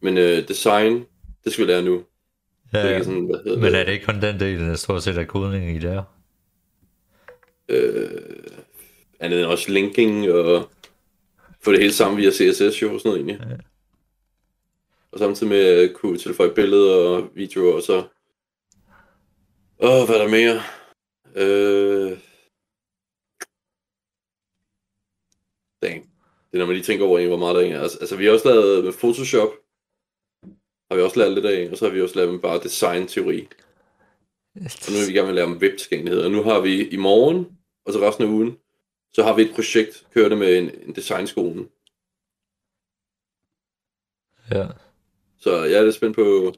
Men 0.02 0.18
øh, 0.18 0.48
design, 0.48 1.04
det 1.44 1.52
skal 1.52 1.66
vi 1.66 1.70
lære 1.72 1.82
nu. 1.82 2.04
Ja, 2.76 2.88
Det 2.88 2.96
er 2.96 3.02
sådan, 3.02 3.24
hvad 3.24 3.38
hedder 3.44 3.60
Men 3.60 3.74
er 3.74 3.84
det 3.84 3.92
ikke 3.92 4.06
kun 4.06 4.22
den 4.22 4.40
del, 4.40 4.60
der 4.60 4.74
stort 4.74 5.02
set 5.02 5.18
er 5.18 5.24
kodning, 5.24 5.76
I 5.76 5.78
lærer? 5.78 6.02
øh, 7.68 8.10
andet 9.20 9.40
end 9.40 9.46
også 9.46 9.72
linking 9.72 10.30
og 10.32 10.70
få 11.60 11.72
det 11.72 11.80
hele 11.80 11.92
sammen 11.92 12.18
via 12.18 12.30
CSS 12.30 12.82
jo 12.82 12.94
og 12.94 13.00
sådan 13.00 13.00
noget 13.04 13.16
egentlig. 13.16 13.40
Ja. 13.50 13.56
Og 15.12 15.18
samtidig 15.18 15.48
med 15.48 15.64
at 15.64 15.94
kunne 15.94 16.18
tilføje 16.18 16.54
billeder 16.54 16.94
og 16.94 17.30
videoer 17.34 17.74
og 17.74 17.82
så... 17.82 17.96
Åh, 19.78 20.06
hvad 20.06 20.16
er 20.16 20.22
der 20.22 20.28
mere? 20.28 20.60
Øh... 21.34 22.18
Damn. 25.82 26.02
Det 26.50 26.54
er 26.54 26.58
når 26.58 26.66
man 26.66 26.74
lige 26.74 26.84
tænker 26.84 27.06
over, 27.06 27.26
hvor 27.26 27.36
meget 27.36 27.56
der 27.56 27.76
er. 27.76 27.82
Altså, 27.82 27.98
altså, 28.00 28.16
vi 28.16 28.24
har 28.24 28.32
også 28.32 28.48
lavet 28.48 28.84
med 28.84 28.92
Photoshop. 28.92 29.48
Har 30.90 30.96
vi 30.96 31.02
også 31.02 31.18
lært 31.18 31.32
lidt 31.32 31.46
af, 31.46 31.70
og 31.70 31.78
så 31.78 31.84
har 31.84 31.92
vi 31.92 32.02
også 32.02 32.16
lavet 32.16 32.32
med 32.32 32.40
bare 32.40 32.62
design-teori. 32.62 33.48
Og 34.54 34.92
nu 34.92 34.98
er 34.98 35.12
vi 35.12 35.18
at 35.18 35.34
lære 35.34 35.44
om 35.44 35.58
webtilgængelighed. 35.58 36.22
Og 36.22 36.30
nu 36.30 36.42
har 36.42 36.60
vi 36.60 36.88
i 36.88 36.96
morgen, 36.96 37.58
og 37.84 37.92
så 37.92 38.00
resten 38.00 38.24
af 38.24 38.28
ugen, 38.28 38.58
så 39.12 39.22
har 39.22 39.34
vi 39.34 39.42
et 39.42 39.54
projekt 39.54 40.06
kørende 40.14 40.36
med 40.36 40.58
en, 40.58 40.70
en 40.88 40.94
designskole. 40.94 41.68
Ja. 44.50 44.66
Så 45.38 45.64
jeg 45.64 45.78
er 45.78 45.84
lidt 45.84 45.94
spændt 45.94 46.16
på, 46.16 46.54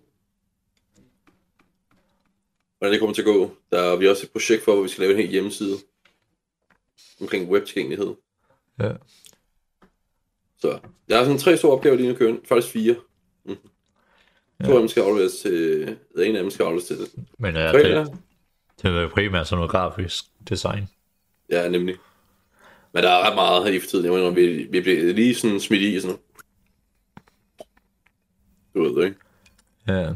hvordan 2.79 2.93
det 2.93 3.01
kommer 3.01 3.15
til 3.15 3.23
at 3.23 3.27
gå. 3.27 3.57
Der 3.71 3.79
er 3.79 3.97
vi 3.97 4.09
også 4.09 4.27
et 4.27 4.33
projekt 4.33 4.63
for, 4.65 4.73
hvor 4.73 4.83
vi 4.83 4.89
skal 4.89 5.03
lave 5.03 5.13
en 5.13 5.19
hel 5.19 5.31
hjemmeside 5.31 5.77
omkring 7.21 7.51
webtilgængelighed. 7.51 8.15
Ja. 8.81 8.93
Så 10.59 10.81
jeg 11.09 11.19
har 11.19 11.25
sådan 11.25 11.39
tre 11.39 11.57
store 11.57 11.73
opgaver 11.73 11.97
lige 11.97 12.09
nu 12.09 12.15
kørende. 12.15 12.41
Faktisk 12.45 12.73
fire. 12.73 12.97
To 14.65 14.71
Ja. 14.71 14.75
af 14.75 14.79
dem 14.81 14.89
skal 14.89 15.03
afleveres 15.03 15.37
til... 15.37 15.83
En 16.19 16.37
af 16.37 16.43
dem 16.43 16.51
skal 16.51 16.65
afleveres 16.65 16.85
til 16.87 16.99
Men 17.39 17.57
er 17.57 17.71
fredag. 17.73 18.05
det, 18.05 18.13
det 18.83 18.91
er 18.97 19.09
primært 19.11 19.47
sådan 19.49 19.57
noget 19.59 19.71
grafisk 19.71 20.25
design. 20.49 20.89
Ja, 21.51 21.69
nemlig. 21.69 21.97
Men 22.93 23.03
der 23.03 23.11
er 23.11 23.29
ret 23.29 23.35
meget 23.35 23.65
her 23.65 23.73
i 23.73 23.81
for 23.81 23.87
tiden. 23.87 24.05
Jeg 24.05 24.13
mener, 24.13 24.31
vi, 24.31 24.47
vi 24.71 24.81
bliver 24.81 25.13
lige 25.13 25.35
sådan 25.35 25.61
smidt 25.61 25.83
i 25.83 26.01
sådan 26.01 26.17
Du 28.75 28.83
ved 28.83 28.97
det, 29.03 29.05
ikke? 29.05 29.19
Ja. 29.89 30.15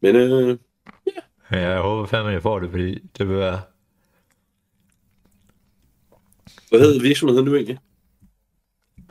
Men 0.00 0.16
øh, 0.16 0.58
Men 1.50 1.60
jeg 1.60 1.80
håber 1.80 2.06
fandme, 2.06 2.28
at 2.28 2.34
jeg 2.34 2.42
får 2.42 2.58
det, 2.58 2.70
fordi 2.70 2.98
det 3.18 3.28
vil 3.28 3.36
være... 3.36 3.60
hvad 6.68 6.80
hedder 6.80 7.02
virksomheden 7.02 7.44
nu 7.44 7.54
egentlig? 7.54 7.78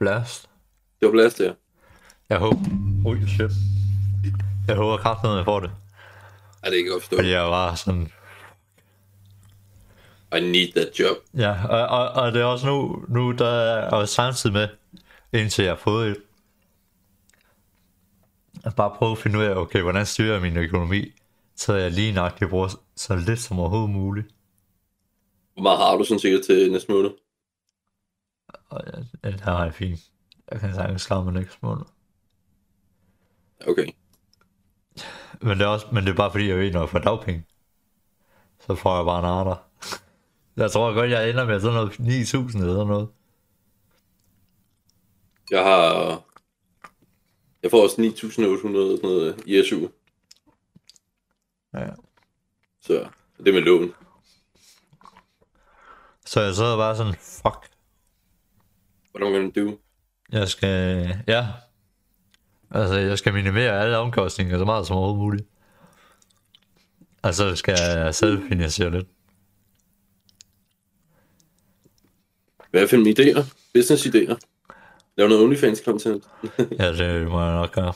Blast. 0.02 0.50
Det 1.00 1.06
var 1.06 1.12
Blast, 1.12 1.40
ja. 1.40 1.52
Jeg 2.30 2.38
håber... 2.38 2.58
Ui, 3.06 3.28
shit. 3.28 3.52
Jeg 4.68 4.76
håber 4.76 4.98
kraftigt, 4.98 5.32
at 5.32 5.38
jeg 5.38 5.46
får 5.46 5.60
det. 5.60 5.72
Ej, 6.64 6.70
det 6.70 6.78
kan 6.78 6.86
jeg 6.86 6.92
godt 6.92 7.04
forstå. 7.04 7.16
Fordi 7.16 7.30
jeg 7.30 7.42
var 7.42 7.76
sådan... 7.76 8.12
I 10.38 10.40
need 10.40 10.72
that 10.76 11.00
job. 11.00 11.18
Ja, 11.38 11.68
og, 11.68 11.88
og, 12.00 12.10
og 12.10 12.32
det 12.32 12.42
er 12.42 12.46
også 12.46 12.68
nu, 12.68 13.06
nu 13.08 13.32
der 13.32 13.48
er 13.48 13.90
også 13.90 14.14
samtidig 14.14 14.54
med, 14.54 14.68
indtil 15.34 15.64
jeg 15.64 15.72
har 15.72 15.80
fået 15.80 16.12
et, 16.12 16.18
at 18.64 18.76
bare 18.76 18.96
prøve 18.98 19.12
at 19.12 19.18
finde 19.18 19.40
ud 19.40 19.44
af, 19.44 19.56
okay, 19.56 19.82
hvordan 19.82 20.06
styrer 20.06 20.34
jeg 20.34 20.42
min 20.42 20.58
økonomi, 20.58 21.12
så 21.56 21.74
jeg 21.74 21.92
lige 21.92 22.14
nok 22.14 22.32
kan 22.32 22.50
bruge 22.50 22.70
så 22.96 23.16
lidt 23.16 23.40
som 23.40 23.60
overhovedet 23.60 23.90
muligt. 23.90 24.28
Hvor 25.54 25.64
meget 25.64 25.80
har 25.80 25.98
du 25.98 26.04
sådan 26.04 26.20
sikkert 26.20 26.42
til 26.46 26.72
næste 26.72 26.92
måned? 26.92 27.10
Og 28.72 28.82
ja, 29.24 29.32
det 29.32 29.42
er 29.46 29.72
fint. 29.72 30.00
Jeg 30.52 30.60
kan 30.60 30.74
sagtens 30.76 31.08
klare 31.08 31.24
mig 31.24 31.34
næste 31.34 31.58
måned. 31.62 31.86
Okay. 33.68 33.88
Men 35.42 35.58
det 35.58 35.62
er, 35.62 35.68
også, 35.68 35.88
men 35.92 36.04
det 36.04 36.12
er 36.12 36.16
bare 36.16 36.32
fordi, 36.32 36.48
jeg 36.48 36.58
ved, 36.58 36.72
når 36.72 36.80
jeg 36.80 36.90
får 36.90 37.00
dagpenge, 37.00 37.46
så 38.60 38.76
får 38.76 38.96
jeg 38.96 39.06
bare 39.06 39.20
en 39.20 39.26
arter. 39.26 39.56
Jeg 40.56 40.72
tror 40.72 40.94
godt, 40.94 41.12
jeg 41.12 41.30
ender 41.30 41.46
med 41.46 41.60
sådan 41.60 41.74
noget 41.74 41.92
9.000 41.92 42.58
eller 42.58 42.86
noget. 42.86 43.10
Jeg 45.52 45.64
har... 45.64 46.22
Jeg 47.64 47.72
får 47.72 47.84
også 47.84 48.02
9.800 48.02 48.32
sådan 48.32 48.72
noget 49.04 49.44
i 49.46 49.64
SU. 49.70 49.88
Ja. 51.74 51.90
Så 52.82 53.10
det 53.38 53.48
er 53.48 53.54
med 53.54 53.62
lån. 53.62 53.94
Så 56.26 56.42
jeg 56.42 56.56
sidder 56.56 56.78
bare 56.78 56.96
sådan, 56.96 57.14
fuck, 57.14 57.71
What 59.16 59.28
am 59.28 59.34
I 59.34 59.38
gonna 59.38 59.72
do? 59.72 59.78
Jeg 60.32 60.48
skal, 60.48 61.08
ja. 61.28 61.48
Altså, 62.72 62.96
jeg 62.96 63.18
skal 63.18 63.34
minimere 63.34 63.82
alle 63.82 63.98
omkostninger 63.98 64.58
så 64.58 64.66
meget 64.66 64.88
som 64.88 64.96
overhovedet 64.96 65.22
muligt. 65.24 65.48
Altså, 67.24 67.56
skal 67.56 67.78
jeg 67.80 68.16
selv 68.16 68.48
finansiere 68.50 68.92
lidt. 68.92 69.08
Hvad 72.72 72.88
for 72.88 72.98
idéer? 72.98 73.44
Business 73.74 74.06
idéer? 74.06 74.36
Lave 75.18 75.30
noget 75.30 75.44
OnlyFans-content. 75.44 76.30
Ja, 76.80 76.92
det 76.94 77.28
må 77.28 77.44
jeg 77.44 77.54
nok 77.54 77.72
gøre. 77.72 77.94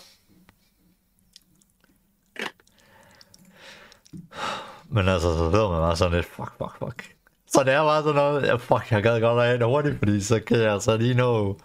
Men 4.89 5.07
altså, 5.07 5.37
så 5.37 5.51
sidder 5.51 5.69
man 5.69 5.79
bare 5.79 5.95
sådan 5.95 6.13
lidt, 6.13 6.25
fuck, 6.25 6.51
fuck, 6.57 6.77
fuck. 6.79 7.15
Så 7.55 7.63
det 7.63 7.73
er 7.73 7.83
bare 7.83 8.03
sådan 8.03 8.15
noget, 8.15 8.47
ja, 8.47 8.55
fuck, 8.55 8.91
jeg 8.91 9.03
gad 9.03 9.21
godt 9.21 9.43
have 9.43 9.57
det 9.57 9.65
hurtigt, 9.65 9.97
fordi 9.99 10.21
så 10.21 10.39
kan 10.39 10.57
jeg 10.57 10.73
altså 10.73 10.97
lige 10.97 11.13
nå 11.13 11.57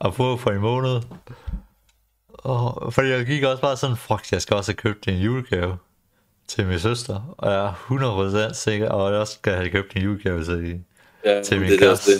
at 0.00 0.14
få 0.14 0.36
for 0.36 0.50
en 0.50 0.60
måned. 0.60 1.00
Og, 2.28 2.92
fordi 2.92 3.08
jeg 3.08 3.26
gik 3.26 3.42
også 3.42 3.60
bare 3.60 3.76
sådan, 3.76 3.96
fuck, 3.96 4.32
jeg 4.32 4.42
skal 4.42 4.56
også 4.56 4.72
have 4.72 4.76
købt 4.76 5.08
en 5.08 5.18
julegave 5.18 5.76
til 6.48 6.66
min 6.66 6.78
søster. 6.78 7.34
Og 7.38 7.50
jeg 7.50 7.64
er 7.64 8.48
100% 8.50 8.54
sikker, 8.54 8.88
og 8.88 9.12
jeg 9.12 9.20
også 9.20 9.34
skal 9.34 9.52
have 9.54 9.70
købt 9.70 9.96
en 9.96 10.02
julegave 10.02 10.44
til, 10.44 10.84
Ja, 11.24 11.42
til 11.42 11.60
min 11.60 11.78
kæreste. 11.78 12.10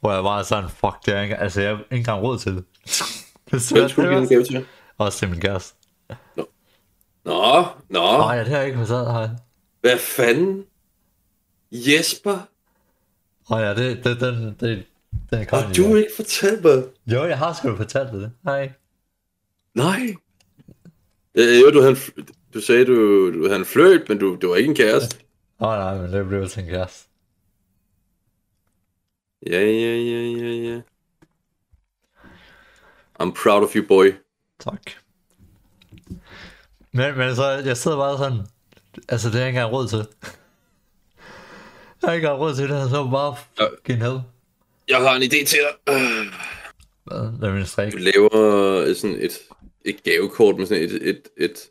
Hvor 0.00 0.12
jeg 0.12 0.22
bare 0.22 0.38
er 0.38 0.42
sådan, 0.42 0.70
fuck, 0.70 1.06
det 1.06 1.14
er 1.14 1.22
ikke, 1.22 1.36
altså 1.36 1.60
jeg 1.60 1.70
har 1.70 1.76
ikke 1.76 1.96
engang 1.96 2.22
råd 2.22 2.38
til 2.38 2.56
det. 2.56 2.64
det 3.50 3.70
Hvem 3.72 3.88
skulle 3.88 4.08
du 4.08 4.14
give 4.14 4.22
en 4.22 4.28
gave 4.28 4.44
til? 4.44 4.66
Også 4.98 5.18
til 5.18 5.28
min 5.28 5.40
kæreste. 5.40 5.74
Nå, 7.24 7.66
nå. 7.88 8.18
Nej, 8.18 8.38
det 8.38 8.48
har 8.48 8.58
jeg 8.58 8.66
ikke 8.66 8.78
fortalt, 8.78 9.10
hej. 9.10 9.28
Hvad 9.80 9.98
fanden? 9.98 10.64
Jesper? 11.74 12.38
Åh 13.50 13.60
ja, 13.60 13.74
det, 13.74 14.04
det, 14.04 14.20
den, 14.20 14.56
det, 14.60 14.86
den 15.30 15.46
kan 15.46 15.58
Har 15.58 15.72
du 15.72 15.94
ikke 15.94 16.10
fortalt 16.16 16.64
mig? 16.64 16.84
Jo, 17.06 17.24
jeg 17.24 17.38
har 17.38 17.52
sgu 17.52 17.76
fortalt 17.76 18.12
det. 18.12 18.32
Hej. 18.44 18.72
Nej. 19.74 20.14
Øh, 21.34 21.60
jo, 21.60 21.70
du, 21.70 21.80
havde 21.80 21.96
en, 22.16 22.26
du 22.54 22.60
sagde, 22.60 22.84
du, 22.84 22.94
du 23.32 23.42
havde 23.44 23.58
en 23.58 23.64
fløjt, 23.64 24.08
men 24.08 24.18
du, 24.18 24.38
du 24.42 24.48
var 24.48 24.56
ikke 24.56 24.68
en 24.68 24.76
kæreste. 24.76 25.16
Åh 25.60 25.68
oh, 25.68 25.74
nej, 25.78 25.98
men 25.98 26.12
det 26.12 26.28
blev 26.28 26.48
til 26.48 26.62
en 26.62 26.68
kæreste. 26.68 27.08
Ja, 29.46 29.60
ja, 29.60 29.96
ja, 29.96 30.20
ja, 30.20 30.72
ja. 30.72 30.80
I'm 33.22 33.32
proud 33.42 33.64
of 33.64 33.76
you, 33.76 33.86
boy. 33.88 34.12
Tak. 34.60 34.80
Men, 36.92 37.18
men 37.18 37.36
så, 37.36 37.44
jeg 37.44 37.76
sidder 37.76 37.96
bare 37.96 38.18
sådan, 38.18 38.46
altså 39.08 39.28
det 39.28 39.34
har 39.34 39.40
jeg 39.40 39.48
ikke 39.48 39.58
engang 39.58 39.72
råd 39.72 39.88
til. 39.88 40.06
Jeg 42.04 42.10
har 42.10 42.14
ikke 42.14 42.26
engang 42.26 42.40
råd 42.40 42.54
til 42.54 42.68
det, 42.68 42.90
så 42.90 43.08
bare 43.10 43.36
fucking 43.58 44.02
hell. 44.02 44.20
Jeg 44.88 44.98
har 44.98 45.16
en 45.16 45.22
idé 45.22 45.44
til 45.46 45.58
dig. 45.58 45.94
Øh. 45.94 46.26
Hvad? 47.04 47.40
Lad 47.40 47.52
min 47.52 47.66
strik. 47.66 47.92
Du 47.92 47.98
laver 47.98 48.94
sådan 48.94 49.16
et, 49.20 49.38
et 49.84 50.02
gavekort 50.02 50.56
med 50.58 50.66
sådan 50.66 50.84
et, 50.84 51.08
et, 51.08 51.28
et, 51.36 51.70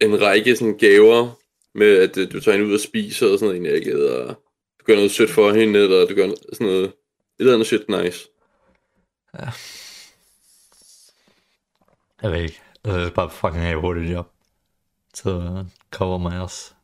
en 0.00 0.22
række 0.22 0.56
sådan 0.56 0.78
gaver 0.78 1.30
med, 1.74 1.96
at 1.96 2.16
øh, 2.16 2.32
du 2.32 2.40
tager 2.40 2.56
hende 2.56 2.68
ud 2.68 2.74
og 2.74 2.80
spiser 2.80 3.32
og 3.32 3.38
sådan 3.38 3.62
noget, 3.62 3.86
eller 3.86 4.26
du 4.78 4.84
gør 4.84 4.94
noget 4.94 5.10
sødt 5.10 5.30
for 5.30 5.52
hende, 5.52 5.80
eller 5.80 6.06
du 6.06 6.14
gør 6.14 6.28
sådan 6.52 6.66
noget, 6.66 6.84
et 6.84 6.92
eller 7.38 7.52
andet 7.54 7.66
shit 7.66 7.88
nice. 7.88 8.28
Jeg 12.22 12.32
ved 12.32 12.42
ikke. 12.42 12.60
Jeg 12.84 12.94
vil 12.94 13.10
bare 13.10 13.30
fucking 13.30 13.62
have 13.62 13.80
hurtigt 13.80 14.12
job. 14.12 14.32
Så 15.14 15.64
cover 15.90 16.18
mig 16.18 16.40
også. 16.40 16.74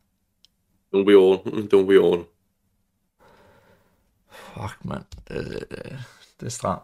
Don't 0.93 1.05
be 1.05 1.13
all, 1.13 1.37
don't 1.73 1.87
be 1.87 1.95
all. 2.07 2.25
Fuck, 4.29 4.85
mand. 4.85 5.05
Det, 5.27 5.45
det, 5.45 5.65
det, 5.69 5.99
det 6.39 6.45
er 6.45 6.49
stramt. 6.49 6.83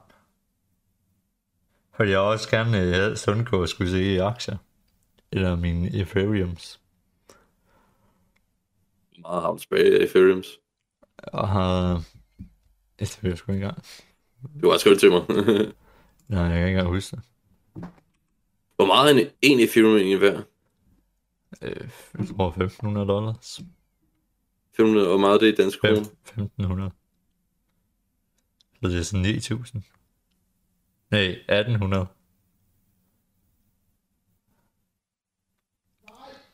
Fordi 1.93 2.10
jeg 2.12 2.20
også 2.20 2.50
gerne 2.50 2.82
øh, 2.82 3.17
undgå 3.28 3.63
at 3.63 3.70
skulle 3.70 3.91
se 3.91 4.04
i 4.04 4.17
aktier. 4.17 4.58
Eller 5.32 5.56
mine 5.56 5.88
Ethereums. 6.02 6.82
Meget 9.17 9.43
du 9.43 9.60
tilbage 9.60 10.04
Ethereums. 10.04 10.48
Og 11.17 11.48
har... 11.48 12.04
Det 13.00 13.20
ved 13.22 13.32
jeg 13.32 13.38
sgu 13.38 13.52
ikke 13.52 13.65
engang. 13.65 13.84
Du 14.62 14.70
har 14.70 14.78
skrevet 14.78 15.00
til 15.00 15.12
mig. 15.12 15.22
Nej, 16.28 16.41
jeg 16.41 16.50
kan 16.50 16.67
ikke 16.67 16.67
engang 16.67 16.88
huske 16.88 17.15
det. 17.15 17.24
Hvor 18.76 18.86
meget 18.86 19.15
er 19.15 19.20
en, 19.26 19.32
en 19.41 19.60
Ethereum 19.60 19.96
egentlig 19.96 20.22
værd? 20.22 20.43
Øh, 21.62 21.89
tror 22.28 22.48
1500 22.48 23.08
dollars. 23.08 23.62
500, 24.78 25.08
hvor 25.08 25.18
meget 25.18 25.36
er 25.36 25.40
det 25.40 25.54
i 25.54 25.56
dansk 25.56 25.78
Fem- 25.82 25.96
kroner? 25.96 26.10
1500. 26.26 26.92
Så 28.82 28.88
det 28.90 29.00
er 29.00 29.04
sådan 29.04 29.22
9000. 29.22 29.84
Nej, 31.12 31.22
1800. 31.22 32.08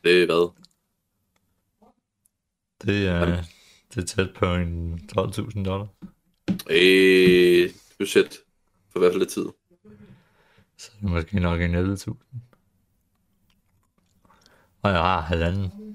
Det 0.04 0.22
er 0.22 0.26
hvad? 0.26 0.52
Det 2.82 3.08
er, 3.08 3.44
det 3.94 4.02
er 4.02 4.06
tæt 4.06 4.34
på 4.36 4.46
en 4.46 4.94
12.000 5.18 5.64
dollar. 5.64 5.88
Øh, 6.70 7.70
budget 8.00 8.38
for 8.90 9.00
i 9.00 9.02
hvert 9.02 9.12
fald 9.12 9.20
lidt 9.20 9.30
tid. 9.30 9.46
Så 10.78 10.92
det 11.00 11.06
er 11.06 11.10
måske 11.10 11.40
nok 11.40 11.62
en 11.62 11.76
11.000. 11.76 12.14
Og 14.82 14.92
jeg 14.92 15.00
har 15.00 15.22
halvanden. 15.22 15.93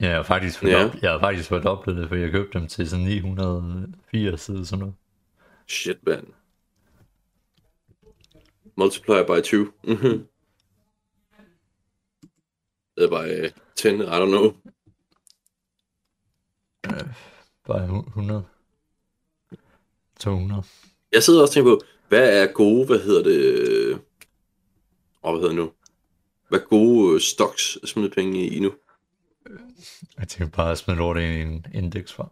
Ja, 0.00 0.06
jeg 0.08 0.16
har 0.16 0.22
faktisk 0.22 0.58
fordoblet, 0.58 0.94
ja. 0.94 0.98
jeg 1.02 1.10
har 1.12 1.20
faktisk 1.20 1.48
fordoblet 1.48 1.96
det, 1.96 2.08
for 2.08 2.16
jeg 2.16 2.30
købte 2.30 2.58
dem 2.58 2.68
til 2.68 2.88
sådan 2.90 3.04
980 3.04 4.48
eller 4.48 4.64
sådan 4.64 4.78
noget. 4.78 4.94
Shit, 5.68 6.06
man. 6.06 6.32
Multiply 8.76 9.22
by 9.26 9.42
2. 9.42 9.56
Mhm. 9.84 10.26
det 12.96 13.04
er 13.04 13.10
bare 13.10 13.42
uh, 13.44 13.50
10, 13.76 13.88
I 13.88 14.00
don't 14.00 14.26
know. 14.26 14.54
Bare 17.66 17.84
100. 17.84 18.44
200. 20.20 20.62
Jeg 21.12 21.22
sidder 21.22 21.42
også 21.42 21.50
og 21.50 21.54
tænker 21.54 21.76
på, 21.76 21.80
hvad 22.08 22.42
er 22.42 22.52
gode, 22.52 22.86
hvad 22.86 22.98
hedder 22.98 23.22
det, 23.22 23.40
øh, 23.40 23.98
åh, 25.22 25.32
hvad 25.32 25.40
hedder 25.40 25.48
det 25.48 25.56
nu? 25.56 25.72
Hvad 26.48 26.60
gode 26.60 27.14
øh, 27.14 27.20
stocks 27.20 27.78
at 27.82 27.88
smide 27.88 28.10
penge 28.10 28.46
i 28.46 28.60
nu? 28.60 28.72
Jeg 30.18 30.28
tænker 30.28 30.56
bare 30.56 30.72
at 30.72 30.78
smide 30.78 30.98
lort 30.98 31.16
ind 31.16 31.32
i 31.34 31.42
en 31.42 31.66
indeksfond. 31.84 32.30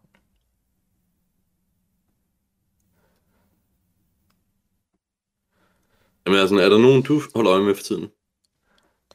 Jamen 6.26 6.40
altså, 6.40 6.56
er 6.56 6.68
der 6.68 6.78
nogen, 6.78 7.02
du 7.02 7.20
holder 7.34 7.52
øje 7.52 7.62
med 7.64 7.74
for 7.74 7.82
tiden? 7.82 8.10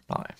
Nej. 0.10 0.36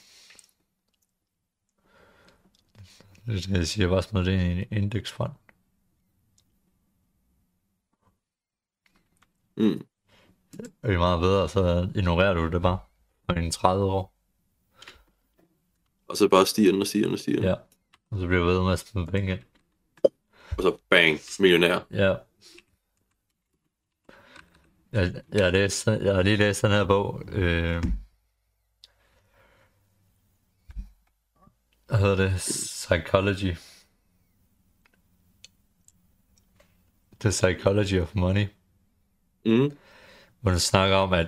Det 3.26 3.44
det, 3.44 3.50
jeg 3.50 3.68
siger, 3.68 3.90
bare 3.90 4.04
smid 4.04 4.26
det 4.26 4.34
ind 4.34 4.42
i 4.42 4.62
en 4.62 4.84
indeksfond. 4.84 5.32
Mm. 9.58 9.86
Det 10.52 10.94
er 10.94 10.98
meget 10.98 11.20
bedre, 11.20 11.50
så 11.50 11.90
ignorerer 11.96 12.34
du 12.34 12.50
det 12.50 12.62
bare. 12.62 12.80
For 13.26 13.34
en 13.34 13.52
30 13.52 13.86
år. 13.86 14.13
Og 16.14 16.18
så 16.18 16.28
bare 16.28 16.46
stiger 16.46 16.72
den 16.72 16.82
og 16.82 16.88
stiger 16.88 17.06
den 17.06 17.14
og 17.14 17.20
stiger 17.20 17.38
den. 17.38 17.46
Ja. 17.46 17.56
Og 18.12 18.20
så 18.20 18.28
bliver 18.28 18.44
ved 18.44 18.64
med 18.64 18.74
at 18.74 18.80
smide 18.80 19.08
penge 19.08 19.32
ind. 19.32 19.40
Og 20.58 20.64
så 20.64 20.78
bang, 20.90 21.20
millionær. 21.40 21.80
Ja. 21.92 22.16
Jeg, 24.92 25.22
jeg, 25.32 25.44
har 25.44 25.52
læst, 25.52 25.88
jeg 25.88 26.16
har 26.16 26.22
lige 26.22 26.36
læst 26.36 26.62
den 26.62 26.72
her 26.72 26.86
bog. 26.86 27.22
Øh, 27.28 27.84
hvad 31.88 31.98
hedder 31.98 32.16
det? 32.16 32.34
Psychology. 32.38 33.56
The 37.20 37.30
Psychology 37.30 38.02
of 38.02 38.16
Money. 38.16 38.48
Mm. 39.46 39.78
Hvor 40.42 40.52
den 40.52 40.60
snakker 40.60 40.96
om, 40.96 41.14
at 41.14 41.28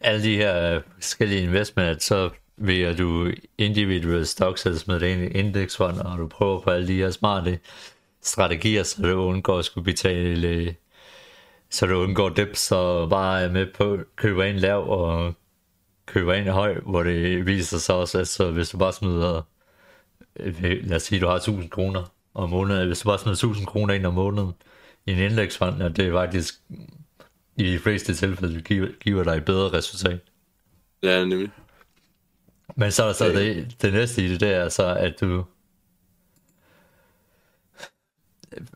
alle 0.00 0.22
de 0.22 0.36
her 0.36 0.82
forskellige 0.94 1.42
investment, 1.42 2.02
så 2.02 2.30
vælger 2.60 2.96
du 2.96 3.32
individuelle 3.58 4.26
stocks, 4.26 4.66
eller 4.66 4.78
smider 4.78 5.00
det 5.00 5.08
ind 5.08 5.22
i 5.22 5.38
indeksfond, 5.38 5.98
og 6.00 6.18
du 6.18 6.26
prøver 6.26 6.60
på 6.60 6.70
alle 6.70 6.88
de 6.88 6.96
her 6.96 7.10
smarte 7.10 7.58
strategier, 8.22 8.82
så 8.82 9.02
du 9.02 9.22
undgår 9.22 9.58
at 9.58 9.64
skulle 9.64 9.84
betale, 9.84 10.76
så 11.70 11.86
du 11.86 11.94
undgår 11.94 12.28
dips, 12.28 12.72
og 12.72 13.10
bare 13.10 13.42
er 13.42 13.50
med 13.50 13.66
på 13.74 13.92
at 13.92 14.00
købe 14.16 14.50
en 14.50 14.56
lav 14.56 14.88
og 14.88 15.34
købe 16.06 16.38
ind 16.38 16.48
høj, 16.48 16.80
hvor 16.80 17.02
det 17.02 17.46
viser 17.46 17.78
sig 17.78 17.94
også, 17.94 18.18
at 18.18 18.28
så 18.28 18.50
hvis 18.50 18.70
du 18.70 18.78
bare 18.78 18.92
smider, 18.92 19.42
øh, 20.36 20.60
lad 20.60 20.96
os 20.96 21.02
sige, 21.02 21.20
du 21.20 21.26
har 21.26 21.36
1000 21.36 21.70
kroner 21.70 22.12
om 22.34 22.50
måneden, 22.50 22.86
hvis 22.86 23.00
du 23.00 23.08
bare 23.08 23.18
smider 23.18 23.36
1000 23.36 23.66
kroner 23.66 23.94
ind 23.94 24.06
om 24.06 24.14
måneden 24.14 24.52
i 25.06 25.12
en 25.12 25.18
indeksfond, 25.18 25.82
at 25.82 25.96
det 25.96 26.06
er 26.06 26.12
faktisk 26.12 26.54
i 27.56 27.72
de 27.72 27.78
fleste 27.78 28.14
tilfælde 28.14 28.60
giver, 28.60 28.88
giver 29.00 29.24
dig 29.24 29.36
et 29.36 29.44
bedre 29.44 29.78
resultat. 29.78 30.20
Ja, 31.02 31.24
nemlig. 31.24 31.50
Men 32.76 32.92
så 32.92 33.02
er 33.02 33.06
der 33.06 33.12
så 33.12 33.28
det, 33.28 33.76
det 33.82 33.92
næste 33.92 34.24
i 34.24 34.28
det, 34.28 34.40
det 34.40 34.54
er 34.54 34.68
så, 34.68 34.94
at 34.94 35.20
du... 35.20 35.44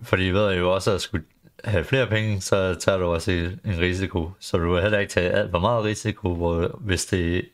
Fordi 0.03 0.27
jeg 0.27 0.35
ved 0.35 0.55
jo 0.55 0.75
også, 0.75 0.91
at 0.91 1.01
skulle 1.01 1.25
have 1.65 1.85
flere 1.85 2.07
penge, 2.07 2.41
så 2.41 2.75
tager 2.75 2.99
du 2.99 3.05
også 3.05 3.31
en 3.65 3.79
risiko. 3.79 4.31
Så 4.41 4.59
du 4.59 4.73
vil 4.73 4.83
heller 4.83 4.99
ikke 4.99 5.13
tage 5.13 5.31
alt 5.31 5.51
for 5.51 5.59
meget 5.59 5.85
risiko, 5.85 6.35
hvor 6.35 6.79
hvis 6.81 7.07
det, 7.07 7.49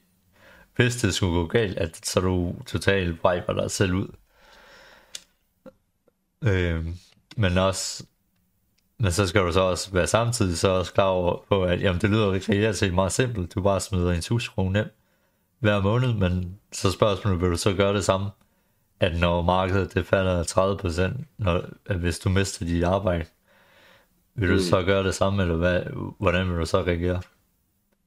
hvis 0.76 0.96
det 0.96 1.14
skulle 1.14 1.32
gå 1.32 1.46
galt, 1.46 1.78
at 1.78 2.06
så 2.06 2.20
du 2.20 2.54
totalt 2.66 3.24
wiper 3.24 3.52
dig 3.52 3.70
selv 3.70 3.94
ud. 3.94 4.08
Øhm, 6.42 6.94
men 7.36 7.58
også, 7.58 8.04
men 8.98 9.12
så 9.12 9.26
skal 9.26 9.40
du 9.40 9.52
så 9.52 9.60
også 9.60 9.90
være 9.90 10.06
samtidig 10.06 10.58
så 10.58 10.68
også 10.68 10.92
klar 10.92 11.06
over 11.06 11.44
på, 11.48 11.64
at 11.64 11.80
jamen, 11.80 12.00
det 12.00 12.10
lyder 12.10 12.32
rigtig 12.32 12.74
set 12.74 12.94
meget 12.94 13.12
simpelt. 13.12 13.54
Du 13.54 13.62
bare 13.62 13.80
smider 13.80 14.12
en 14.12 14.20
tuskrone 14.20 14.78
ind 14.78 14.88
hver 15.60 15.82
måned, 15.82 16.14
men 16.14 16.60
så 16.72 16.92
spørgsmålet, 16.92 17.40
vil 17.40 17.50
du 17.50 17.56
så 17.56 17.74
gøre 17.74 17.94
det 17.94 18.04
samme? 18.04 18.30
At 19.00 19.20
når 19.20 19.42
markedet 19.42 19.94
det 19.94 20.06
falder 20.06 20.44
30%, 20.44 21.24
når, 21.38 21.64
at 21.86 21.96
hvis 21.98 22.18
du 22.18 22.28
mister 22.30 22.66
dit 22.66 22.84
arbejde, 22.84 23.26
vil 24.34 24.48
du 24.48 24.54
Mm. 24.54 24.60
så 24.60 24.82
gøre 24.84 25.04
det 25.04 25.14
samme, 25.14 25.42
eller 25.42 25.56
hvad, 25.56 25.82
hvordan 26.20 26.50
vil 26.50 26.58
du 26.58 26.66
så 26.66 26.82
reagere? 26.82 27.22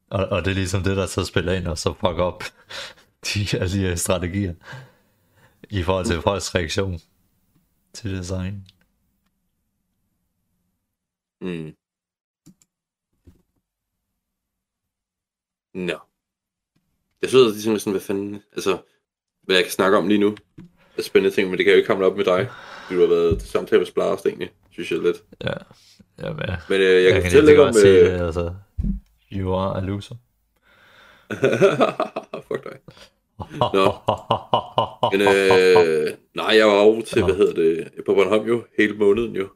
Og, 0.09 0.25
og 0.27 0.45
det 0.45 0.51
er 0.51 0.55
ligesom 0.55 0.83
det, 0.83 0.97
der 0.97 1.05
så 1.05 1.25
spiller 1.25 1.53
ind, 1.53 1.67
og 1.67 1.77
så 1.77 1.93
fuck 1.93 2.19
op 2.19 2.43
de, 3.33 3.59
alle 3.59 3.91
de 3.91 3.97
strategier 3.97 4.53
i 5.69 5.83
forhold 5.83 6.05
til 6.05 6.21
folks 6.21 6.55
reaktion 6.55 6.99
til 7.93 8.17
design. 8.17 8.67
Mm. 11.41 11.75
Nå. 15.73 16.12
Jeg 17.23 17.41
også 17.41 17.49
ligesom 17.53 17.79
sådan, 17.79 17.93
hvad 17.93 18.01
fanden, 18.01 18.41
altså, 18.53 18.77
hvad 19.43 19.55
jeg 19.55 19.65
kan 19.65 19.71
snakke 19.71 19.97
om 19.97 20.07
lige 20.07 20.17
nu, 20.19 20.35
er 20.97 21.01
spændende 21.01 21.35
ting, 21.35 21.49
men 21.49 21.57
det 21.57 21.65
kan 21.65 21.71
jeg 21.71 21.75
jo 21.75 21.77
ikke 21.77 21.87
komme 21.87 22.05
op 22.05 22.17
med 22.17 22.25
dig. 22.25 22.49
Du 22.89 22.99
har 22.99 23.07
været 23.07 23.39
til 23.39 23.49
samtale 23.49 23.79
med 23.79 23.85
Splast 23.85 24.25
egentlig, 24.25 24.49
synes 24.71 24.91
jeg 24.91 24.99
lidt. 24.99 25.23
Ja, 25.43 25.53
ja. 26.19 26.33
Men 26.69 26.81
øh, 26.81 26.81
jeg, 26.81 27.03
jeg 27.03 27.11
kan 27.13 27.21
kan 27.21 27.31
fortælle 27.31 27.49
lidt 27.49 27.59
om... 27.59 27.65
godt 27.65 27.75
se 27.75 27.87
Øh... 27.87 28.11
det, 28.11 28.25
altså. 28.25 28.53
You 29.31 29.53
are 29.53 29.77
a 29.77 29.85
loser. 29.85 30.15
Fuck 32.47 32.63
dig. 32.63 32.79
Men 35.11 35.21
øh, 35.21 36.13
nej, 36.35 36.55
jeg 36.57 36.67
var 36.67 36.73
over 36.73 37.01
til, 37.01 37.19
Nå. 37.19 37.25
hvad 37.25 37.35
hedder 37.35 37.53
det, 37.53 37.91
på 38.05 38.13
Bornholm 38.13 38.47
jo, 38.47 38.63
hele 38.77 38.93
måneden 38.97 39.35
jo. 39.35 39.47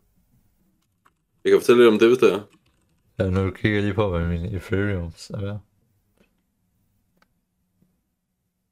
Jeg 1.43 1.51
kan 1.51 1.61
fortælle 1.61 1.81
lidt 1.83 1.93
om 1.93 1.99
det, 1.99 2.07
hvis 2.07 2.17
det 2.17 2.33
er. 2.33 2.41
ja, 3.19 3.29
nu 3.29 3.51
kigger 3.51 3.77
jeg 3.77 3.83
lige 3.83 3.93
på, 3.93 4.09
hvad 4.09 4.27
min 4.27 4.55
Ethereum 4.55 5.11
er 5.29 5.41
værd. 5.41 5.59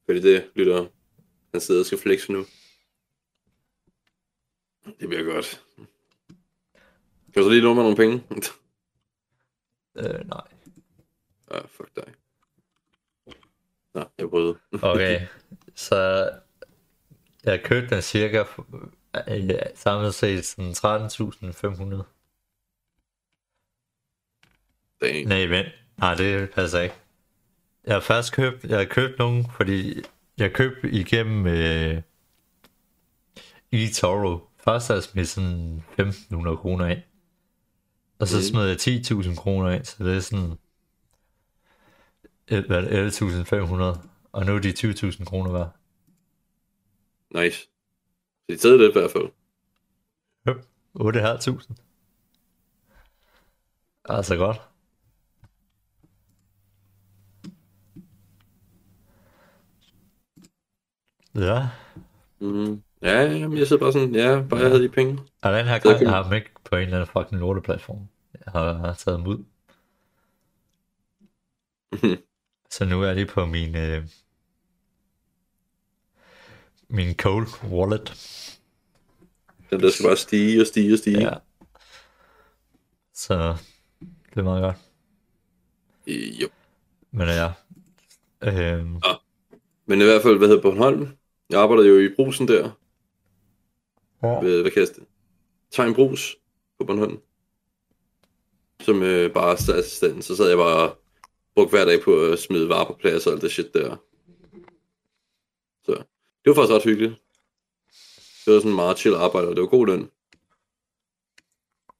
Fordi 0.05 0.21
det 0.21 0.51
lytter, 0.55 0.87
han 1.51 1.61
sidder 1.61 1.81
og 1.81 1.85
skal 1.85 1.97
flexe 1.97 2.31
nu. 2.31 2.45
Det 4.99 5.09
bliver 5.09 5.23
godt. 5.23 5.63
Kan 7.33 7.43
du 7.43 7.43
så 7.43 7.49
lige 7.49 7.61
låne 7.61 7.75
mig 7.75 7.83
nogle 7.83 7.97
penge? 7.97 8.23
Øh, 9.97 10.27
nej. 10.27 10.47
ah, 11.51 11.67
fuck 11.69 11.95
dig. 11.95 12.13
Nå, 13.93 14.03
jeg 14.17 14.29
prøvede. 14.29 14.59
Okay, 14.91 15.27
så 15.75 16.29
jeg 17.43 17.63
købte 17.63 17.95
den 17.95 18.01
cirka 18.01 18.43
øh, 19.27 19.49
samlet 19.75 20.13
set 20.13 20.45
sådan 20.45 20.71
13.500. 20.71 22.03
Dang. 25.01 25.27
Nej, 25.27 25.45
vent. 25.45 25.67
Nej, 25.97 26.15
det 26.15 26.49
passer 26.51 26.81
ikke. 26.81 26.95
Jeg 27.85 27.95
har 27.95 27.99
først 28.01 28.33
købt, 28.33 28.63
jeg 28.63 28.77
har 28.77 28.85
købt 28.85 29.19
nogen, 29.19 29.45
fordi 29.57 30.01
jeg 30.37 30.53
købte 30.53 30.89
igennem 30.91 31.47
øh, 31.47 32.01
eToro. 33.71 34.49
Først 34.57 34.87
har 34.87 34.95
jeg 34.95 35.03
smidt 35.03 35.27
sådan 35.27 35.83
1.500 36.01 36.55
kroner 36.55 36.85
ind. 36.87 36.99
Og 38.19 38.27
så 38.27 38.47
smed 38.47 38.67
jeg 38.67 38.77
10.000 38.77 39.35
kroner 39.35 39.69
ind, 39.71 39.85
så 39.85 40.03
det 40.03 40.15
er 40.15 40.19
sådan 40.19 40.57
el- 42.47 42.67
hvad 42.67 42.83
er 42.83 43.03
det, 43.03 43.21
11.500. 43.21 44.07
Og 44.31 44.45
nu 44.45 44.55
er 44.55 44.59
de 44.59 44.69
20.000 44.69 45.25
kroner 45.25 45.51
værd. 45.51 45.75
Nice. 47.35 47.57
Så 47.59 47.69
de 48.49 48.57
tager 48.57 48.77
lidt 48.77 48.95
i 48.95 48.99
hvert 48.99 49.11
fald. 49.11 49.31
8.500. 50.99 51.75
Altså 54.05 54.35
godt. 54.35 54.61
Ja, 61.35 61.67
Mm. 62.39 62.83
Ja, 63.01 63.21
jamen, 63.21 63.57
jeg 63.57 63.67
sidder 63.67 63.79
bare 63.83 63.93
sådan, 63.93 64.15
ja, 64.15 64.41
bare 64.49 64.59
jeg 64.59 64.69
havde 64.69 64.83
de 64.83 64.89
penge. 64.89 65.19
og 65.41 65.53
den 65.53 65.65
her 65.65 65.79
gang 65.79 66.09
har 66.09 66.33
ikke 66.33 66.49
på 66.63 66.75
en 66.75 66.81
eller 66.81 66.97
anden 66.97 67.11
fucking 67.13 67.39
lorteplatform. 67.41 68.07
Jeg 68.33 68.51
har, 68.51 68.73
har 68.73 68.93
taget 68.93 69.19
dem 69.19 69.27
ud. 69.27 69.43
Så 72.71 72.85
nu 72.85 73.01
er 73.01 73.13
lige 73.13 73.25
på 73.25 73.45
min 73.45 73.75
øh, 73.75 74.07
min 76.89 77.15
cold 77.15 77.47
wallet. 77.71 78.09
Den 79.69 79.79
der 79.79 79.89
skal 79.91 80.05
bare 80.05 80.17
stige 80.17 80.61
og 80.61 80.67
stige 80.67 80.93
og 80.93 80.99
stige. 80.99 81.21
Ja. 81.21 81.33
Så 83.13 83.55
det 84.29 84.37
er 84.37 84.43
meget 84.43 84.61
godt. 84.63 84.77
Jo. 86.41 86.47
Men 87.11 87.27
ja. 87.27 87.53
Øhm, 88.41 89.01
Men 89.85 90.01
i 90.01 90.03
hvert 90.03 90.21
fald, 90.21 90.37
hvad 90.37 90.47
hedder 90.47 90.61
Bornholm? 90.61 91.07
Jeg 91.49 91.62
arbejder 91.62 91.84
jo 91.84 91.99
i 91.99 92.15
brusen 92.15 92.47
der. 92.47 92.71
ja. 94.23 94.39
Ved, 94.39 94.62
hvad 94.62 94.71
kaldes 94.71 94.89
det? 94.89 95.03
Tegn 95.71 95.93
Brus 95.93 96.38
på 96.79 96.86
Bornholm. 96.86 97.21
Som 98.79 99.03
øh, 99.03 99.34
bare 99.34 99.58
statsassistent. 99.58 100.25
Så 100.25 100.36
sad 100.36 100.47
jeg 100.47 100.58
bare 100.58 100.89
og 100.89 101.01
brugte 101.55 101.69
hver 101.69 101.86
dag 101.86 102.01
på 102.03 102.21
at 102.25 102.39
smide 102.39 102.69
varer 102.69 102.86
på 102.86 102.93
plads 102.93 103.27
og 103.27 103.34
alt 103.34 103.41
det 103.41 103.51
shit 103.51 103.73
der. 103.73 103.95
Så 105.84 105.91
det 106.45 106.49
var 106.49 106.53
faktisk 106.53 106.73
ret 106.75 106.84
hyggeligt. 106.84 107.13
Det 108.45 108.53
var 108.53 108.60
sådan 108.60 108.75
meget 108.75 108.97
chill 108.97 109.15
arbejde, 109.15 109.47
og 109.47 109.55
det 109.55 109.62
var 109.62 109.67
god 109.67 109.88
løn. 109.88 110.12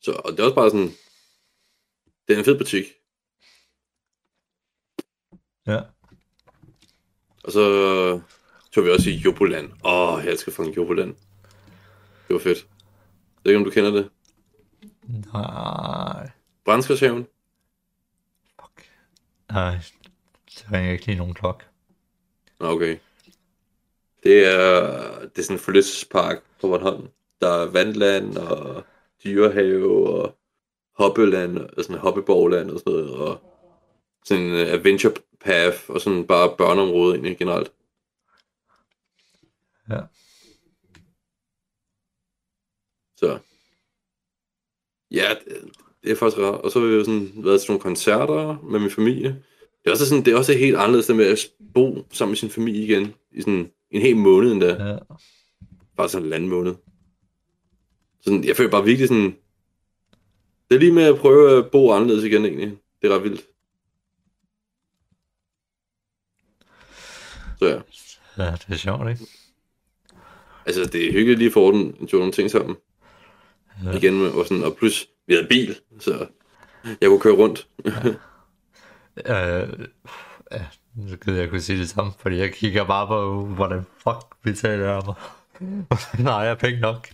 Så 0.02 0.12
og 0.12 0.32
det 0.32 0.40
er 0.40 0.44
også 0.44 0.56
bare 0.56 0.70
sådan, 0.70 0.92
det 2.28 2.34
er 2.34 2.38
en 2.40 2.46
fed 2.46 2.58
butik. 2.58 2.86
ja. 5.68 5.82
Og 7.44 7.52
så 7.52 8.22
tog 8.76 8.86
vi 8.86 8.90
også 8.90 9.10
i 9.10 9.14
Joboland. 9.14 9.72
Åh, 9.86 10.14
oh, 10.14 10.24
jeg 10.24 10.32
elsker 10.32 10.52
fucking 10.52 10.78
Joboland. 10.78 11.16
Det 12.28 12.34
var 12.34 12.40
fedt. 12.40 12.58
Jeg 12.58 13.44
ved 13.44 13.52
ikke, 13.52 13.58
om 13.58 13.64
du 13.64 13.70
kender 13.70 13.92
det. 13.92 14.10
Nej. 15.34 16.30
Brandskabshaven. 16.66 17.28
Fuck. 18.62 18.90
Nej. 19.52 19.78
Så 20.48 20.66
ringer 20.72 20.92
ikke 20.92 21.06
lige 21.06 21.18
nogen 21.18 21.34
klok. 21.34 21.66
Okay. 22.60 22.98
Det 24.24 24.46
er, 24.54 24.82
det 25.20 25.38
er 25.38 25.44
sådan 25.44 25.56
en 25.56 25.60
forlystelsespark 25.60 26.38
på 26.62 26.68
Bornholm. 26.68 27.08
Der 27.42 27.50
er 27.50 27.72
vandland 27.72 28.38
og 28.38 28.84
dyrehave 29.24 30.10
og 30.10 30.36
hoppeland 30.98 31.58
og 31.58 31.84
sådan 31.84 32.02
hoppeborgland 32.02 32.70
og 32.72 32.80
sådan 32.80 32.94
noget. 32.94 33.12
Og 33.12 33.42
sådan 34.26 34.44
en 34.44 34.54
øh, 34.54 34.74
adventure 34.74 35.14
path 35.42 35.90
og 35.90 36.02
sådan 36.02 36.28
bare 36.28 36.56
børneområde 36.58 37.14
egentlig 37.14 37.38
generelt. 37.38 37.72
Ja. 39.90 40.02
Så. 43.18 43.40
Ja, 45.12 45.30
det, 45.46 45.72
det 46.04 46.12
er 46.12 46.16
faktisk 46.16 46.40
rart. 46.40 46.62
Og 46.62 46.72
så 46.72 46.80
har 46.80 46.88
vi 46.88 46.94
jo 46.94 47.04
sådan 47.04 47.32
været 47.36 47.62
til 47.62 47.72
nogle 47.72 47.82
koncerter 47.82 48.62
med 48.62 48.80
min 48.80 48.92
familie. 48.92 49.30
Det 49.30 49.90
er 49.90 49.92
også, 49.92 50.10
sådan, 50.10 50.26
det 50.26 50.34
er 50.34 50.38
også 50.38 50.54
helt 50.54 50.76
anderledes 50.76 51.08
det 51.08 51.16
med 51.16 51.26
at 51.26 51.40
bo 51.74 52.08
sammen 52.12 52.32
med 52.32 52.38
sin 52.38 52.50
familie 52.50 52.84
igen. 52.84 53.14
I 53.32 53.42
sådan 53.42 53.72
en 53.92 54.02
hel 54.02 54.18
måned 54.18 54.52
endda. 54.52 54.90
Ja. 54.90 54.98
Bare 55.98 56.10
sådan 56.10 56.28
en 56.28 56.34
anden 56.34 56.50
måned. 56.50 56.76
Sådan, 58.22 58.44
jeg 58.44 58.56
føler 58.56 58.72
bare 58.72 58.84
virkelig 58.84 59.08
sådan... 59.08 59.38
Det 60.70 60.76
er 60.76 60.80
lige 60.80 60.92
med 60.92 61.04
at 61.04 61.18
prøve 61.20 61.58
at 61.58 61.72
bo 61.72 61.92
anderledes 61.92 62.24
igen 62.24 62.46
egentlig. 62.46 62.78
Det 63.02 63.12
er 63.12 63.16
ret 63.16 63.24
vildt. 63.24 63.48
Så 67.60 67.66
ja. 67.66 67.82
ja, 68.44 68.52
det 68.52 68.74
er 68.74 68.76
sjovt, 68.76 69.10
ikke? 69.10 69.26
Altså, 70.66 70.86
det 70.86 71.08
er 71.08 71.12
hyggeligt 71.12 71.40
lige 71.40 71.52
for 71.52 71.62
orden 71.62 71.96
at 72.02 72.14
nogle 72.14 72.32
ting 72.32 72.52
sammen. 72.52 72.76
Ja. 73.84 73.90
Ja. 73.90 73.98
Igen, 73.98 74.22
og, 74.22 74.46
sådan, 74.46 74.64
og 74.64 74.76
plus, 74.76 75.08
vi 75.28 75.34
havde 75.34 75.48
bil, 75.48 75.76
så 76.00 76.28
jeg 77.02 77.10
kunne 77.10 77.20
køre 77.20 77.36
rundt. 77.36 77.68
Øh, 79.26 79.70
ja, 80.52 80.66
så 81.10 81.18
gider 81.26 81.40
jeg 81.40 81.50
kunne 81.50 81.62
sige 81.62 81.80
det 81.80 81.90
samme, 81.90 82.12
fordi 82.20 82.38
jeg 82.38 82.54
kigger 82.54 82.84
bare 82.84 83.08
på, 83.08 83.46
hvordan 83.46 83.86
fuck 84.04 84.42
betaler 84.44 84.94
jeg 84.94 85.02
mig. 85.06 85.16
Nej, 86.20 86.34
jeg 86.34 86.50
har 86.50 86.56
penge 86.56 86.80
nok. 86.80 87.08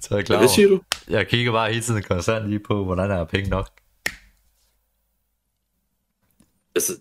Så 0.00 0.08
er 0.10 0.16
jeg 0.16 0.26
klar 0.26 0.38
Hvad 0.38 0.48
siger 0.48 0.68
du? 0.68 0.80
Jeg 1.08 1.28
kigger 1.28 1.52
bare 1.52 1.68
hele 1.68 1.82
tiden 1.82 2.02
konstant 2.02 2.48
lige 2.48 2.58
på, 2.58 2.84
hvordan 2.84 3.10
jeg 3.10 3.28
penge 3.28 3.50
nok. 3.50 3.68
Altså, 6.74 6.92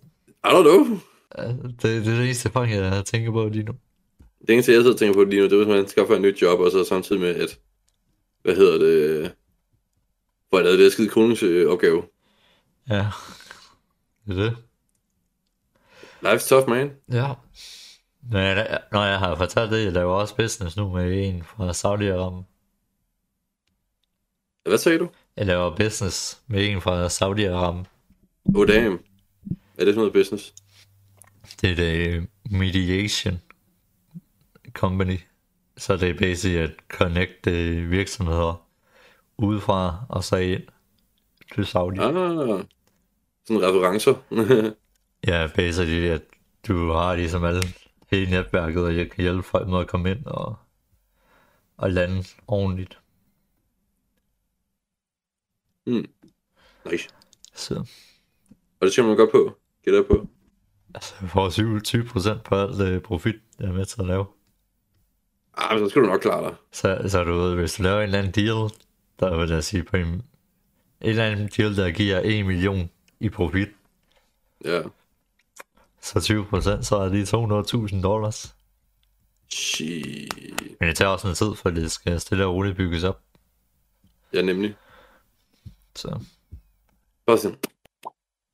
I 0.45 0.47
don't 0.47 0.63
know. 0.63 0.99
Det, 1.37 1.81
det 1.81 1.95
er 1.95 2.01
det 2.01 2.23
eneste 2.23 2.49
fuck, 2.49 2.69
jeg 2.69 3.05
tænker 3.05 3.31
på 3.31 3.49
lige 3.49 3.63
nu. 3.63 3.73
Det 4.47 4.53
eneste, 4.53 4.71
jeg 4.71 4.79
sidder 4.79 4.93
og 4.93 4.99
tænker 4.99 5.13
på 5.13 5.23
lige 5.23 5.39
nu, 5.41 5.45
det 5.45 5.53
er, 5.53 5.57
hvis 5.57 5.67
man 5.67 5.87
skaffer 5.87 6.15
et 6.15 6.21
nyt 6.21 6.41
job, 6.41 6.59
og 6.59 6.71
så 6.71 6.83
samtidig 6.83 7.21
med, 7.21 7.35
at, 7.35 7.59
hvad 8.41 8.55
hedder 8.55 8.77
det, 8.77 9.33
hvor 10.49 10.57
jeg 10.59 10.65
lavede 10.65 10.83
det 10.83 10.91
skide 10.91 11.09
koningsopgave. 11.09 12.03
Ja, 12.89 13.07
det 14.27 14.37
er 14.39 14.43
det. 14.43 14.57
Life's 16.25 16.49
tough, 16.49 16.69
man. 16.69 16.91
Ja. 17.11 17.33
Men 18.31 18.39
jeg- 18.41 18.81
når 18.91 19.05
jeg 19.05 19.19
har 19.19 19.35
fortalt 19.35 19.71
det, 19.71 19.83
jeg 19.85 19.93
laver 19.93 20.13
også 20.13 20.35
business 20.35 20.77
nu 20.77 20.89
med 20.93 21.27
en 21.27 21.43
fra 21.43 21.69
Saudi-Arabien. 21.71 22.43
Hvad 24.69 24.77
sagde 24.77 24.99
du? 24.99 25.09
Jeg 25.37 25.45
laver 25.45 25.75
business 25.75 26.41
med 26.47 26.69
en 26.69 26.81
fra 26.81 27.07
Saudi-Arabien. 27.07 27.85
Oh 28.55 28.67
damn. 28.67 28.93
Er 29.77 29.85
det 29.85 29.93
sådan 29.93 29.95
noget 29.95 30.13
business? 30.13 30.53
Det 31.61 31.71
er 31.71 31.75
det 31.75 32.27
mediation 32.51 33.41
company. 34.75 35.17
Så 35.77 35.97
det 35.97 36.09
er 36.09 36.13
basically 36.17 36.57
at 36.63 36.71
connecte 36.89 37.51
virksomheder 37.81 38.67
udefra 39.37 40.05
og 40.09 40.23
så 40.23 40.35
ind 40.35 40.63
til 41.55 41.65
Saudi. 41.65 41.99
Ah, 41.99 42.13
sådan 43.47 43.61
referencer. 43.63 44.15
Ja, 45.27 45.47
basically 45.55 46.07
at 46.07 46.21
du 46.67 46.91
har 46.91 47.15
ligesom 47.15 47.43
alle 47.43 47.61
hele 48.11 48.31
netværket, 48.31 48.83
og 48.83 48.97
jeg 48.97 49.11
kan 49.11 49.21
hjælpe 49.21 49.43
folk 49.43 49.67
med 49.67 49.79
at 49.79 49.87
komme 49.87 50.11
ind 50.11 50.25
og, 50.25 50.55
og 51.77 51.91
lande 51.91 52.23
ordentligt. 52.47 52.99
nice. 56.91 57.09
Så 57.53 57.75
Og 58.79 58.81
det 58.81 58.91
skal 58.91 59.03
man 59.03 59.17
godt 59.17 59.31
på. 59.31 59.57
Gætter 59.83 59.99
jeg 59.99 60.07
på. 60.07 60.27
altså, 60.95 61.15
jeg 61.21 61.29
får 61.29 61.49
27% 62.37 62.41
på 62.41 62.55
alt 62.55 62.81
øh, 62.81 63.01
profit, 63.01 63.35
jeg 63.59 63.67
er 63.67 63.73
med 63.73 63.85
til 63.85 64.01
at 64.01 64.07
lave. 64.07 64.25
Ah, 65.57 65.79
så 65.79 65.89
skal 65.89 66.01
du 66.01 66.07
nok 66.07 66.21
klare 66.21 66.49
dig. 66.49 66.55
Så, 66.71 67.01
så 67.07 67.23
du 67.23 67.33
ved, 67.33 67.55
hvis 67.55 67.73
du 67.73 67.83
laver 67.83 67.97
en 67.97 68.03
eller 68.03 68.19
anden 68.19 68.31
deal, 68.31 68.69
der 69.19 69.37
vil 69.37 69.49
jeg 69.49 69.63
sige 69.63 69.83
på 69.83 69.97
en, 69.97 70.07
en 70.07 70.21
eller 71.01 71.25
anden 71.25 71.49
deal, 71.57 71.75
der 71.77 71.91
giver 71.91 72.21
1 72.23 72.45
million 72.45 72.89
i 73.19 73.29
profit, 73.29 73.69
Ja. 74.65 74.81
så 76.01 76.19
20%, 76.19 76.83
så 76.83 76.95
er 76.97 77.09
det 77.09 77.33
200.000 77.95 78.01
dollars. 78.01 78.55
Shit. 79.49 80.33
Men 80.79 80.89
det 80.89 80.95
tager 80.97 81.09
også 81.11 81.27
noget 81.27 81.37
tid, 81.37 81.55
for 81.55 81.69
det 81.69 81.91
skal 81.91 82.19
stille 82.19 82.45
og 82.45 82.53
roligt 82.55 82.77
bygges 82.77 83.03
op. 83.03 83.21
Ja, 84.33 84.41
nemlig. 84.41 84.75
Så 85.95 86.19
Bare 87.25 87.37
sådan. 87.37 87.57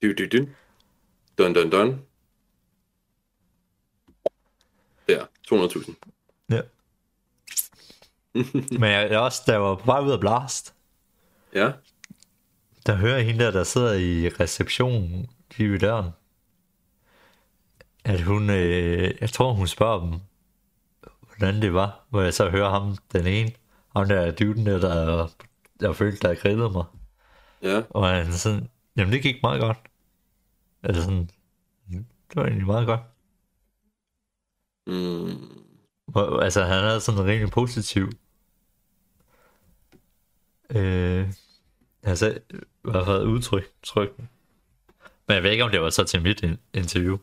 Du, 0.01 0.13
du, 0.13 0.37
du. 0.37 0.47
Dun, 1.37 1.53
dun, 1.53 1.69
dun. 1.69 2.01
Der, 5.09 5.25
200.000. 5.51 5.93
ja. 6.49 6.61
Men 8.79 8.83
jeg, 8.91 9.19
også, 9.19 9.41
jeg 9.47 9.61
var 9.61 9.75
på 9.75 9.85
vej 9.85 9.99
ud 9.99 10.11
af 10.11 10.19
Blast, 10.19 10.75
Ja. 11.53 11.71
der 12.85 12.95
hører 12.95 13.15
jeg 13.17 13.25
hende 13.25 13.43
der, 13.45 13.51
der 13.51 13.63
sidder 13.63 13.93
i 13.93 14.29
receptionen 14.29 15.29
lige 15.57 15.71
ved 15.71 15.79
døren, 15.79 16.09
at 18.03 18.21
hun, 18.21 18.49
øh, 18.49 19.13
jeg 19.21 19.29
tror 19.29 19.53
hun 19.53 19.67
spørger 19.67 19.99
dem, 19.99 20.19
hvordan 21.27 21.61
det 21.61 21.73
var, 21.73 22.05
hvor 22.09 22.21
jeg 22.21 22.33
så 22.33 22.49
hører 22.49 22.69
ham, 22.69 22.97
den 23.13 23.27
ene, 23.27 23.51
ham 23.95 24.07
der 24.07 24.31
duden 24.31 24.65
der, 24.65 24.79
der, 24.79 25.27
der 25.79 25.93
følte, 25.93 26.27
der 26.27 26.35
grillede 26.35 26.69
mig, 26.69 26.85
Ja. 27.61 27.81
og 27.89 28.07
han 28.09 28.33
sådan, 28.33 28.69
jamen 28.97 29.13
det 29.13 29.21
gik 29.21 29.35
meget 29.43 29.61
godt. 29.61 29.77
Altså 30.83 31.03
sådan, 31.03 31.29
det 31.89 32.35
var 32.35 32.43
egentlig 32.45 32.65
meget 32.67 32.87
godt. 32.87 33.01
Mm. 34.87 35.61
Og, 36.13 36.43
altså 36.43 36.63
han 36.63 36.83
havde 36.83 37.01
sådan 37.01 37.21
en 37.21 37.27
rimelig 37.27 37.51
positiv, 37.51 38.09
øh, 40.75 41.27
altså 42.03 42.37
i 42.53 42.59
hvert 42.83 43.05
fald 43.05 43.23
udtryk, 43.27 43.71
tryk. 43.83 44.09
Men 45.27 45.35
jeg 45.35 45.43
ved 45.43 45.51
ikke, 45.51 45.63
om 45.63 45.71
det 45.71 45.81
var 45.81 45.89
så 45.89 46.03
til 46.03 46.21
mit 46.21 46.43
in- 46.43 46.59
interview. 46.73 47.17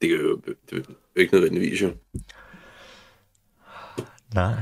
Det 0.00 0.08
kan 0.08 0.18
jo 0.18 0.36
det 0.36 0.56
er 0.72 0.76
jo 0.76 0.82
ikke 1.16 1.34
nødvendigvis, 1.34 1.82
jo. 1.82 1.92
Nej. 4.34 4.54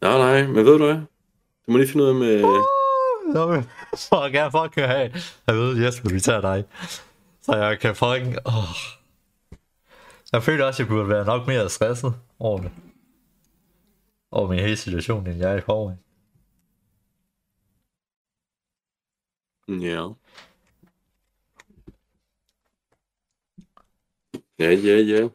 Nej, 0.00 0.18
nej, 0.18 0.46
men 0.46 0.56
ved 0.56 0.78
du 0.78 0.84
hvad? 0.84 0.94
Du 1.66 1.72
må 1.72 1.76
lige 1.76 1.88
finde 1.88 2.04
ud 2.04 2.08
af 2.08 2.14
med... 2.14 2.40
Nå, 3.34 3.46
men 3.52 3.64
så 3.96 4.28
kan 4.32 4.40
jeg 4.40 4.52
fucking 4.52 4.86
have. 4.86 5.12
Jeg 5.46 5.54
ved, 5.56 5.84
Jesper, 5.84 6.10
vi 6.10 6.20
tager 6.20 6.40
dig. 6.40 6.64
Så 7.42 7.56
jeg 7.56 7.80
kan 7.80 7.94
fucking... 7.96 8.36
Oh. 8.44 8.52
Jeg 10.32 10.42
føler 10.42 10.64
også, 10.64 10.82
at 10.82 10.86
jeg 10.86 10.88
burde 10.88 11.08
være 11.08 11.24
nok 11.24 11.46
mere 11.46 11.68
stresset 11.68 12.14
over 12.38 12.60
det. 12.60 12.70
Over 14.30 14.48
min 14.48 14.58
hele 14.58 14.76
situation, 14.76 15.26
end 15.26 15.38
jeg 15.38 15.52
er 15.52 15.56
i 15.56 15.60
forvejen. 15.60 15.98
Ja. 19.68 20.08
Ja, 24.58 24.70
ja, 24.70 24.96
ja. 24.96 25.28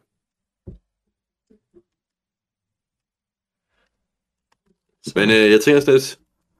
Men 5.14 5.30
øh, 5.30 5.50
jeg 5.50 5.60
tænker 5.60 5.80
slet, 5.80 6.02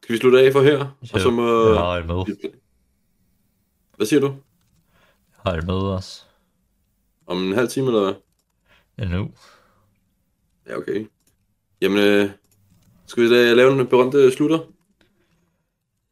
skal 0.02 0.12
vi 0.12 0.18
slutte 0.18 0.40
af 0.40 0.52
for 0.52 0.62
her? 0.62 0.96
Og 1.12 1.20
så 1.20 1.30
må... 1.30 1.68
Jeg 1.68 1.78
har 1.80 1.96
et 1.96 2.06
med. 2.06 2.36
Hvad 3.96 4.06
siger 4.06 4.20
du? 4.20 4.26
Jeg 4.26 5.52
har 5.52 5.52
et 5.52 5.66
med 5.66 5.74
også. 5.74 6.24
Om 7.26 7.46
en 7.46 7.54
halv 7.54 7.68
time 7.68 7.86
eller 7.86 8.02
hvad? 8.02 8.14
Ja, 8.98 9.04
nu. 9.04 9.32
Ja, 10.66 10.76
okay. 10.76 11.06
Jamen, 11.80 11.98
øh, 11.98 12.30
skal 13.06 13.22
vi 13.22 13.30
da 13.30 13.54
lave 13.54 13.80
en 13.80 13.86
berømte 13.86 14.32
slutter? 14.32 14.58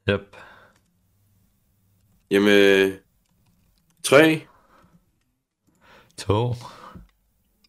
Yep. 0.08 0.36
Jamen, 2.30 2.98
3, 4.02 4.46
To. 6.16 6.54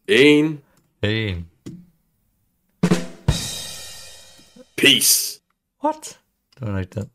1, 0.07 0.59
En. 1.03 1.49
peace! 4.77 5.41
What? 5.83 6.19
Det 6.59 6.73
var 6.73 6.79
ikke 6.79 6.99
den. 6.99 7.11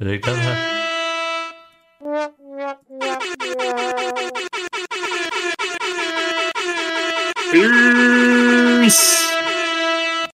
Er 0.00 0.04
det 0.04 0.12
ikke 0.12 0.30
den 0.30 0.36
her? 0.36 0.56
Peace! 8.82 9.15